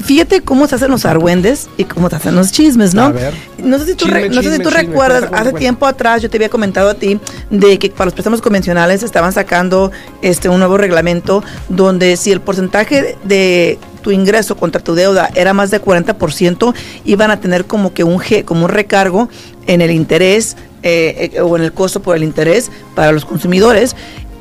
fíjate 0.00 0.40
cómo 0.40 0.66
se 0.66 0.74
hacen 0.74 0.90
los 0.90 1.04
argüendes 1.04 1.68
y 1.76 1.84
cómo 1.84 2.10
se 2.10 2.16
hacen 2.16 2.34
los 2.34 2.52
chismes, 2.52 2.94
¿no? 2.94 3.04
A 3.04 3.12
ver. 3.12 3.34
No 3.58 3.78
sé 3.78 3.86
si 3.86 3.94
tú, 3.94 4.06
no 4.06 4.42
sé 4.42 4.56
si 4.56 4.62
tú 4.62 4.70
recuerdas, 4.70 5.24
hace 5.32 5.52
tiempo 5.52 5.86
atrás 5.86 6.22
yo 6.22 6.30
te 6.30 6.36
había 6.36 6.48
comentado 6.48 6.90
a 6.90 6.94
ti 6.94 7.20
de 7.50 7.78
que 7.78 7.90
para 7.90 8.06
los 8.06 8.14
préstamos 8.14 8.40
convencionales 8.40 9.02
estaban 9.02 9.32
sacando 9.32 9.92
este 10.20 10.48
un 10.48 10.58
nuevo 10.58 10.76
reglamento 10.76 11.44
donde 11.68 12.16
si 12.16 12.32
el 12.32 12.40
porcentaje 12.40 13.16
de 13.24 13.78
tu 14.02 14.10
ingreso 14.10 14.56
contra 14.56 14.82
tu 14.82 14.94
deuda 14.94 15.30
era 15.34 15.54
más 15.54 15.70
de 15.70 15.80
40%, 15.80 16.74
iban 17.04 17.30
a 17.30 17.40
tener 17.40 17.64
como 17.64 17.94
que 17.94 18.04
un, 18.04 18.20
como 18.44 18.64
un 18.64 18.70
recargo 18.70 19.28
en 19.66 19.80
el 19.80 19.92
interés 19.92 20.56
eh, 20.82 21.30
eh, 21.34 21.40
o 21.40 21.56
en 21.56 21.62
el 21.62 21.72
costo 21.72 22.02
por 22.02 22.16
el 22.16 22.24
interés 22.24 22.70
para 22.96 23.12
los 23.12 23.24
consumidores. 23.24 23.94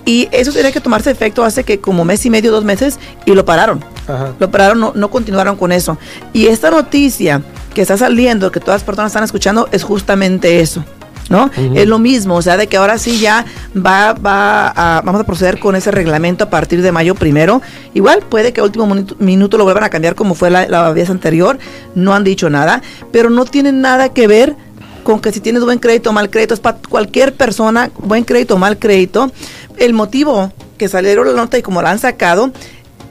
Y 0.05 0.29
eso 0.31 0.51
tenía 0.51 0.71
que 0.71 0.81
tomarse 0.81 1.11
efecto 1.11 1.43
hace 1.43 1.63
que 1.63 1.79
como 1.79 2.05
mes 2.05 2.25
y 2.25 2.29
medio, 2.29 2.51
dos 2.51 2.63
meses, 2.63 2.99
y 3.25 3.33
lo 3.33 3.45
pararon. 3.45 3.83
Lo 4.39 4.51
pararon, 4.51 4.79
no, 4.79 4.91
no 4.95 5.09
continuaron 5.09 5.55
con 5.55 5.71
eso. 5.71 5.97
Y 6.33 6.47
esta 6.47 6.69
noticia 6.69 7.41
que 7.73 7.81
está 7.81 7.97
saliendo, 7.97 8.51
que 8.51 8.59
todas 8.59 8.81
las 8.81 8.83
personas 8.83 9.11
están 9.11 9.23
escuchando, 9.23 9.69
es 9.71 9.83
justamente 9.83 10.59
eso. 10.59 10.83
¿no? 11.31 11.49
Es 11.75 11.87
lo 11.87 11.97
mismo, 11.97 12.35
o 12.35 12.41
sea, 12.41 12.57
de 12.57 12.67
que 12.67 12.75
ahora 12.75 12.97
sí 12.97 13.19
ya 13.19 13.45
va, 13.75 14.13
va 14.13 14.67
a, 14.67 15.01
vamos 15.01 15.21
a 15.21 15.23
proceder 15.23 15.59
con 15.59 15.77
ese 15.77 15.89
reglamento 15.89 16.43
a 16.43 16.49
partir 16.49 16.81
de 16.81 16.91
mayo 16.91 17.15
primero. 17.15 17.61
Igual 17.93 18.19
puede 18.19 18.51
que 18.51 18.59
a 18.59 18.65
último 18.65 18.85
minuto 19.17 19.57
lo 19.57 19.63
vuelvan 19.63 19.85
a 19.85 19.89
cambiar 19.89 20.13
como 20.13 20.35
fue 20.35 20.49
la, 20.49 20.67
la 20.67 20.91
vez 20.91 21.09
anterior, 21.09 21.57
no 21.95 22.13
han 22.13 22.25
dicho 22.25 22.49
nada, 22.49 22.81
pero 23.13 23.29
no 23.29 23.45
tiene 23.45 23.71
nada 23.71 24.09
que 24.09 24.27
ver 24.27 24.57
con 25.03 25.19
que 25.19 25.31
si 25.31 25.39
tienes 25.39 25.63
buen 25.63 25.79
crédito 25.79 26.09
o 26.09 26.13
mal 26.13 26.29
crédito, 26.29 26.53
es 26.53 26.59
para 26.59 26.77
cualquier 26.77 27.33
persona, 27.33 27.89
buen 27.97 28.23
crédito 28.23 28.55
o 28.55 28.57
mal 28.57 28.77
crédito. 28.77 29.31
El 29.81 29.93
motivo 29.93 30.53
que 30.77 30.87
salieron 30.87 31.25
la 31.25 31.33
nota 31.33 31.57
y 31.57 31.63
como 31.63 31.81
la 31.81 31.89
han 31.89 31.97
sacado 31.97 32.51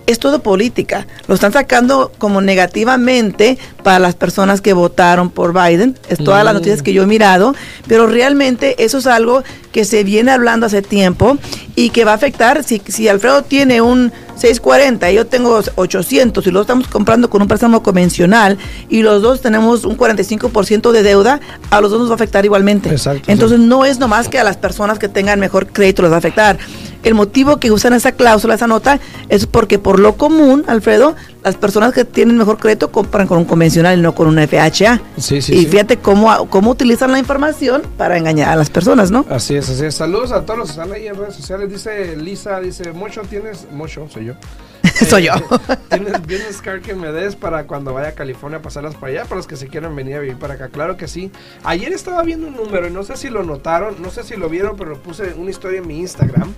es 0.06 0.20
todo 0.20 0.40
política. 0.40 1.08
Lo 1.26 1.34
están 1.34 1.52
sacando 1.52 2.12
como 2.16 2.40
negativamente 2.40 3.58
para 3.82 3.98
las 3.98 4.14
personas 4.14 4.60
que 4.60 4.72
votaron 4.72 5.30
por 5.30 5.52
Biden. 5.52 5.98
Es 6.08 6.18
todas 6.18 6.44
las 6.44 6.54
mm. 6.54 6.56
noticias 6.56 6.82
que 6.82 6.92
yo 6.92 7.02
he 7.02 7.06
mirado, 7.06 7.56
pero 7.88 8.06
realmente 8.06 8.84
eso 8.84 8.98
es 8.98 9.08
algo 9.08 9.42
que 9.72 9.84
se 9.84 10.04
viene 10.04 10.30
hablando 10.30 10.66
hace 10.66 10.80
tiempo 10.80 11.38
y 11.80 11.88
que 11.88 12.04
va 12.04 12.12
a 12.12 12.14
afectar 12.14 12.62
si, 12.62 12.82
si 12.88 13.08
Alfredo 13.08 13.42
tiene 13.42 13.80
un 13.80 14.12
640 14.36 15.10
y 15.10 15.14
yo 15.14 15.26
tengo 15.26 15.62
800 15.76 16.46
y 16.46 16.50
lo 16.50 16.60
estamos 16.60 16.88
comprando 16.88 17.30
con 17.30 17.40
un 17.40 17.48
préstamo 17.48 17.82
convencional 17.82 18.58
y 18.90 19.00
los 19.00 19.22
dos 19.22 19.40
tenemos 19.40 19.84
un 19.84 19.96
45% 19.96 20.92
de 20.92 21.02
deuda, 21.02 21.40
a 21.70 21.80
los 21.80 21.90
dos 21.90 22.00
nos 22.00 22.10
va 22.10 22.12
a 22.12 22.16
afectar 22.16 22.44
igualmente. 22.44 22.94
Entonces 23.26 23.58
no 23.58 23.86
es 23.86 23.98
nomás 23.98 24.28
que 24.28 24.38
a 24.38 24.44
las 24.44 24.58
personas 24.58 24.98
que 24.98 25.08
tengan 25.08 25.40
mejor 25.40 25.68
crédito 25.68 26.02
les 26.02 26.10
va 26.10 26.16
a 26.16 26.18
afectar. 26.18 26.58
El 27.02 27.14
motivo 27.14 27.56
que 27.56 27.70
usan 27.70 27.94
esa 27.94 28.12
cláusula, 28.12 28.56
esa 28.56 28.66
nota, 28.66 29.00
es 29.30 29.46
porque 29.46 29.78
por 29.78 29.98
lo 29.98 30.16
común, 30.16 30.64
Alfredo, 30.66 31.16
las 31.42 31.56
personas 31.56 31.92
que 31.92 32.04
tienen 32.04 32.36
mejor 32.36 32.58
crédito 32.58 32.90
compran 32.90 33.26
con 33.26 33.38
un 33.38 33.44
convencional 33.44 33.98
y 33.98 34.02
no 34.02 34.14
con 34.14 34.26
una 34.26 34.46
FHA. 34.46 35.00
Sí, 35.18 35.40
sí, 35.40 35.54
y 35.54 35.66
fíjate 35.66 35.98
cómo, 35.98 36.48
cómo 36.48 36.70
utilizan 36.70 37.12
la 37.12 37.18
información 37.18 37.82
para 37.96 38.18
engañar 38.18 38.50
a 38.50 38.56
las 38.56 38.70
personas, 38.70 39.10
¿no? 39.10 39.24
Así 39.30 39.56
es, 39.56 39.68
así 39.68 39.86
es. 39.86 39.94
Saludos 39.94 40.32
a 40.32 40.44
todos 40.44 40.58
los 40.58 40.68
que 40.68 40.80
están 40.80 40.92
ahí 40.92 41.06
en 41.06 41.16
redes 41.16 41.34
sociales. 41.34 41.70
Dice 41.70 42.16
Lisa, 42.16 42.60
dice, 42.60 42.92
mucho 42.92 43.22
tienes, 43.22 43.66
mucho, 43.70 44.08
soy 44.08 44.26
yo. 44.26 44.34
soy 45.08 45.24
yo. 45.24 45.32
¿Tienes 45.88 46.26
bien 46.26 46.42
Scar 46.52 46.80
que 46.80 46.94
me 46.94 47.12
des 47.12 47.36
para 47.36 47.66
cuando 47.66 47.94
vaya 47.94 48.08
a 48.08 48.12
California 48.12 48.58
a 48.58 48.62
pasarlas 48.62 48.94
para 48.94 49.12
allá? 49.12 49.22
Para 49.24 49.36
los 49.36 49.46
que 49.46 49.56
se 49.56 49.68
quieran 49.68 49.94
venir 49.96 50.16
a 50.16 50.20
vivir 50.20 50.36
para 50.36 50.54
acá. 50.54 50.68
Claro 50.68 50.96
que 50.96 51.08
sí. 51.08 51.30
Ayer 51.64 51.92
estaba 51.92 52.22
viendo 52.22 52.48
un 52.48 52.56
número 52.56 52.86
y 52.86 52.90
no 52.90 53.02
sé 53.02 53.16
si 53.16 53.30
lo 53.30 53.42
notaron, 53.42 54.00
no 54.02 54.10
sé 54.10 54.24
si 54.24 54.36
lo 54.36 54.48
vieron, 54.48 54.76
pero 54.76 55.00
puse 55.00 55.34
una 55.34 55.50
historia 55.50 55.78
en 55.78 55.86
mi 55.86 55.98
Instagram. 56.00 56.54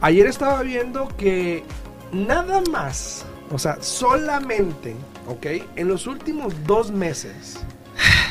Ayer 0.00 0.26
estaba 0.26 0.62
viendo 0.62 1.08
que 1.16 1.64
nada 2.12 2.62
más 2.70 3.24
o 3.50 3.58
sea, 3.58 3.78
solamente, 3.80 4.94
¿ok? 5.28 5.46
En 5.76 5.88
los 5.88 6.06
últimos 6.06 6.54
dos 6.66 6.90
meses 6.90 7.58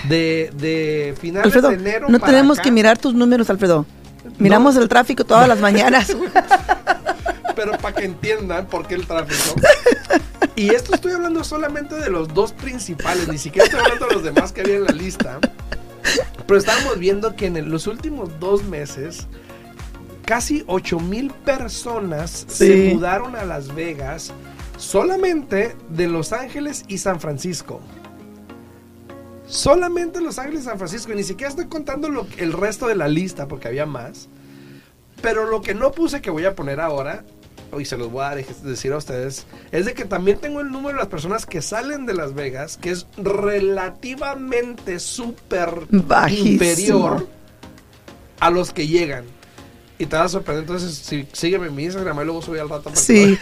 de, 0.09 0.51
de 0.55 1.15
finales 1.19 1.53
de 1.53 1.73
enero. 1.73 2.07
No 2.09 2.19
tenemos 2.19 2.59
que 2.59 2.71
mirar 2.71 2.97
tus 2.97 3.13
números, 3.13 3.49
Alfredo. 3.49 3.85
Miramos 4.37 4.75
el 4.75 4.89
tráfico 4.89 5.23
todas 5.23 5.47
las 5.47 5.59
mañanas. 5.59 6.15
Pero 7.55 7.71
para 7.77 7.95
que 7.95 8.05
entiendan 8.05 8.67
por 8.67 8.85
qué 8.85 8.95
el 8.95 9.07
tráfico. 9.07 9.55
Y 10.55 10.73
esto 10.73 10.95
estoy 10.95 11.13
hablando 11.13 11.43
solamente 11.43 11.95
de 11.95 12.09
los 12.09 12.33
dos 12.33 12.51
principales, 12.51 13.27
ni 13.27 13.37
siquiera 13.37 13.65
estoy 13.65 13.79
hablando 13.81 14.07
de 14.07 14.13
los 14.13 14.23
demás 14.23 14.51
que 14.51 14.61
había 14.61 14.75
en 14.75 14.83
la 14.85 14.91
lista. 14.91 15.39
Pero 16.47 16.59
estábamos 16.59 16.99
viendo 16.99 17.35
que 17.35 17.47
en 17.47 17.69
los 17.69 17.87
últimos 17.87 18.29
dos 18.39 18.63
meses 18.63 19.27
casi 20.25 20.63
8 20.67 20.99
mil 20.99 21.31
personas 21.31 22.45
se 22.47 22.93
mudaron 22.93 23.35
a 23.35 23.45
Las 23.45 23.73
Vegas 23.73 24.33
solamente 24.77 25.75
de 25.89 26.07
Los 26.07 26.33
Ángeles 26.33 26.85
y 26.87 26.97
San 26.97 27.19
Francisco. 27.19 27.81
Solamente 29.47 30.21
Los 30.21 30.39
Ángeles 30.39 30.61
y 30.61 30.65
San 30.65 30.77
Francisco. 30.77 31.11
Y 31.13 31.15
ni 31.15 31.23
siquiera 31.23 31.49
estoy 31.49 31.67
contando 31.67 32.09
lo, 32.09 32.27
el 32.37 32.53
resto 32.53 32.87
de 32.87 32.95
la 32.95 33.07
lista 33.07 33.47
porque 33.47 33.67
había 33.67 33.85
más. 33.85 34.27
Pero 35.21 35.45
lo 35.45 35.61
que 35.61 35.73
no 35.73 35.91
puse 35.91 36.21
que 36.21 36.29
voy 36.29 36.45
a 36.45 36.55
poner 36.55 36.79
ahora, 36.79 37.23
y 37.79 37.85
se 37.85 37.97
los 37.97 38.11
voy 38.11 38.23
a 38.23 38.35
decir 38.35 38.93
a 38.93 38.97
ustedes, 38.97 39.45
es 39.71 39.85
de 39.85 39.93
que 39.93 40.05
también 40.05 40.39
tengo 40.39 40.61
el 40.61 40.71
número 40.71 40.97
de 40.97 40.99
las 40.99 41.07
personas 41.07 41.45
que 41.45 41.61
salen 41.61 42.05
de 42.05 42.13
Las 42.13 42.33
Vegas, 42.33 42.77
que 42.77 42.91
es 42.91 43.07
relativamente 43.17 44.99
súper 44.99 45.87
inferior 46.29 47.27
a 48.39 48.49
los 48.49 48.71
que 48.71 48.87
llegan. 48.87 49.25
Y 49.97 50.05
te 50.07 50.15
vas 50.15 50.25
a 50.25 50.29
sorprender. 50.29 50.63
Entonces, 50.63 50.93
si, 50.93 51.27
sígueme 51.31 51.67
en 51.67 51.75
mi 51.75 51.85
Instagram, 51.85 52.19
y 52.21 52.25
luego 52.25 52.41
subí 52.41 52.59
al 52.59 52.69
rato. 52.69 52.91
Sí. 52.95 53.37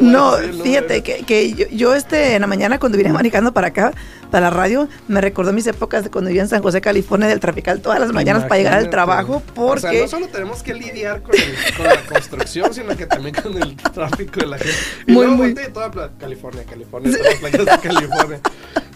no, 0.00 0.36
fíjate 0.62 1.02
que, 1.02 1.24
que 1.24 1.52
yo, 1.54 1.66
yo, 1.70 1.94
este, 1.94 2.34
en 2.34 2.42
la 2.42 2.46
mañana 2.46 2.78
cuando 2.78 2.98
vine 2.98 3.12
manejando 3.12 3.52
para 3.52 3.68
acá, 3.68 3.92
para 4.30 4.50
la 4.50 4.50
radio, 4.50 4.88
me 5.08 5.20
recordó 5.20 5.52
mis 5.52 5.66
épocas 5.66 6.04
de 6.04 6.10
cuando 6.10 6.28
vivía 6.28 6.42
en 6.42 6.48
San 6.48 6.62
José, 6.62 6.80
California, 6.80 7.28
del 7.28 7.40
Trafical 7.40 7.80
todas 7.80 7.98
las 7.98 8.12
mañanas 8.12 8.44
para 8.44 8.56
llegar 8.56 8.74
al 8.74 8.90
trabajo. 8.90 9.42
Porque... 9.54 9.88
O 9.88 9.90
sea, 9.90 10.02
no 10.02 10.08
solo 10.08 10.28
tenemos 10.28 10.62
que 10.62 10.74
lidiar 10.74 11.22
con, 11.22 11.34
con 11.76 11.86
la 11.86 12.00
construcción, 12.02 12.72
sino 12.74 12.96
que 12.96 13.06
también 13.06 13.34
con 13.34 13.60
el 13.60 13.76
tráfico 13.76 14.40
de 14.40 14.46
la 14.46 14.58
gente. 14.58 14.74
Y 15.06 15.12
muy, 15.12 15.26
luego 15.26 15.42
muy... 15.42 15.54
toda 15.54 16.10
California, 16.18 16.64
California, 16.68 17.12
todas 17.16 17.26
las 17.26 17.50
playas 17.50 17.82
de 17.82 17.88
California. 17.88 18.40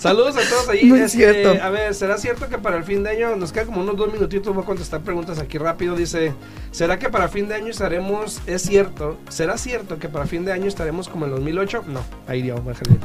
Saludos 0.05 0.37
a 0.37 0.47
todos 0.47 0.69
ahí. 0.69 0.85
Muy 0.85 1.09
cierto. 1.09 1.57
A 1.63 1.71
ver, 1.71 1.95
¿será 1.95 2.19
cierto 2.19 2.51
que 2.51 2.59
para 2.59 2.77
el 2.77 2.85
fin 2.85 3.03
de 3.03 3.09
año, 3.09 3.37
nos 3.37 3.53
queda 3.53 3.65
como 3.65 3.81
unos 3.81 3.97
dos 3.97 4.13
minutitos, 4.13 4.55
voy 4.55 4.63
a 4.63 4.67
contestar 4.67 5.01
preguntas 5.01 5.39
aquí 5.39 5.57
rápido. 5.57 5.97
Dice, 5.97 6.35
¿será 6.73 6.99
que 6.99 7.09
para 7.09 7.27
fin 7.29 7.49
de 7.49 7.55
año 7.55 7.69
estaremos, 7.69 8.43
es 8.47 8.61
cierto, 8.61 9.17
¿será 9.31 9.57
cierto 9.57 9.99
que 9.99 10.11
para 10.11 10.27
fin 10.27 10.45
de 10.45 10.53
año 10.53 10.67
estaremos 10.67 11.09
como 11.09 11.25
en 11.25 11.31
2008? 11.31 11.85
No, 11.87 12.05
ahí 12.27 12.43
dio, 12.43 12.63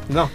no. 0.09 0.29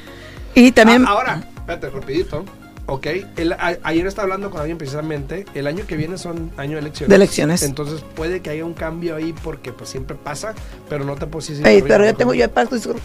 Y 0.54 0.72
también... 0.72 1.04
Ah, 1.06 1.10
ahora, 1.10 1.46
espérate, 1.54 1.90
rapidito. 1.90 2.46
Ok, 2.86 3.06
el, 3.36 3.56
ayer 3.82 4.06
estaba 4.06 4.24
hablando 4.24 4.50
con 4.50 4.60
alguien 4.60 4.76
precisamente, 4.76 5.46
el 5.54 5.66
año 5.66 5.86
que 5.86 5.96
viene 5.96 6.18
son 6.18 6.52
año 6.58 6.72
de 6.72 6.80
elecciones. 6.80 7.08
De 7.08 7.16
elecciones. 7.16 7.62
Entonces 7.62 8.04
puede 8.14 8.40
que 8.40 8.50
haya 8.50 8.64
un 8.64 8.74
cambio 8.74 9.16
ahí 9.16 9.34
porque 9.42 9.72
pues 9.72 9.88
siempre 9.88 10.16
pasa, 10.16 10.54
pero 10.88 11.02
no 11.04 11.14
te 11.14 11.26
puedo 11.26 11.46
decir. 11.46 11.64
pero 11.88 12.04
yo 12.04 12.14
tengo 12.14 12.34
yo 12.34 12.44
el 12.44 12.52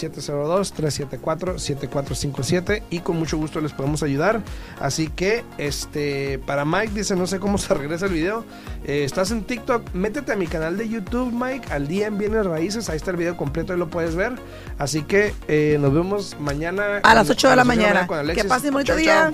702-374-7457 0.89 2.83
y 2.89 2.99
con 2.99 3.17
mucho 3.17 3.37
gusto 3.37 3.61
les 3.61 3.73
podemos 3.73 4.03
ayudar. 4.03 4.41
Así 4.79 5.07
que, 5.07 5.43
este, 5.57 6.39
para 6.45 6.65
Mike 6.65 6.93
dice, 6.93 7.15
no 7.15 7.27
sé 7.27 7.39
cómo 7.39 7.57
se 7.59 7.73
regresa 7.73 8.05
el 8.07 8.13
video. 8.13 8.45
Eh, 8.85 9.03
estás 9.03 9.31
en 9.31 9.43
TikTok, 9.43 9.93
métete 9.93 10.33
a 10.33 10.35
mi 10.35 10.47
canal 10.47 10.77
de 10.77 10.87
YouTube, 10.87 11.31
Mike, 11.33 11.71
al 11.71 11.87
día 11.87 12.07
en 12.07 12.17
Bienes 12.17 12.45
Raíces. 12.45 12.89
Ahí 12.89 12.97
está 12.97 13.11
el 13.11 13.17
video 13.17 13.37
completo 13.37 13.73
y 13.73 13.77
lo 13.77 13.89
puedes 13.89 14.15
ver. 14.15 14.33
Así 14.77 15.03
que 15.03 15.33
eh, 15.47 15.77
nos 15.79 15.93
vemos 15.93 16.35
mañana. 16.39 16.99
A 17.03 17.15
las 17.15 17.29
8 17.29 17.49
de 17.49 17.55
la 17.55 17.63
mañana. 17.63 18.07
Que 18.33 18.43
pasen 18.43 18.73
bonito 18.73 18.95
día. 18.95 19.33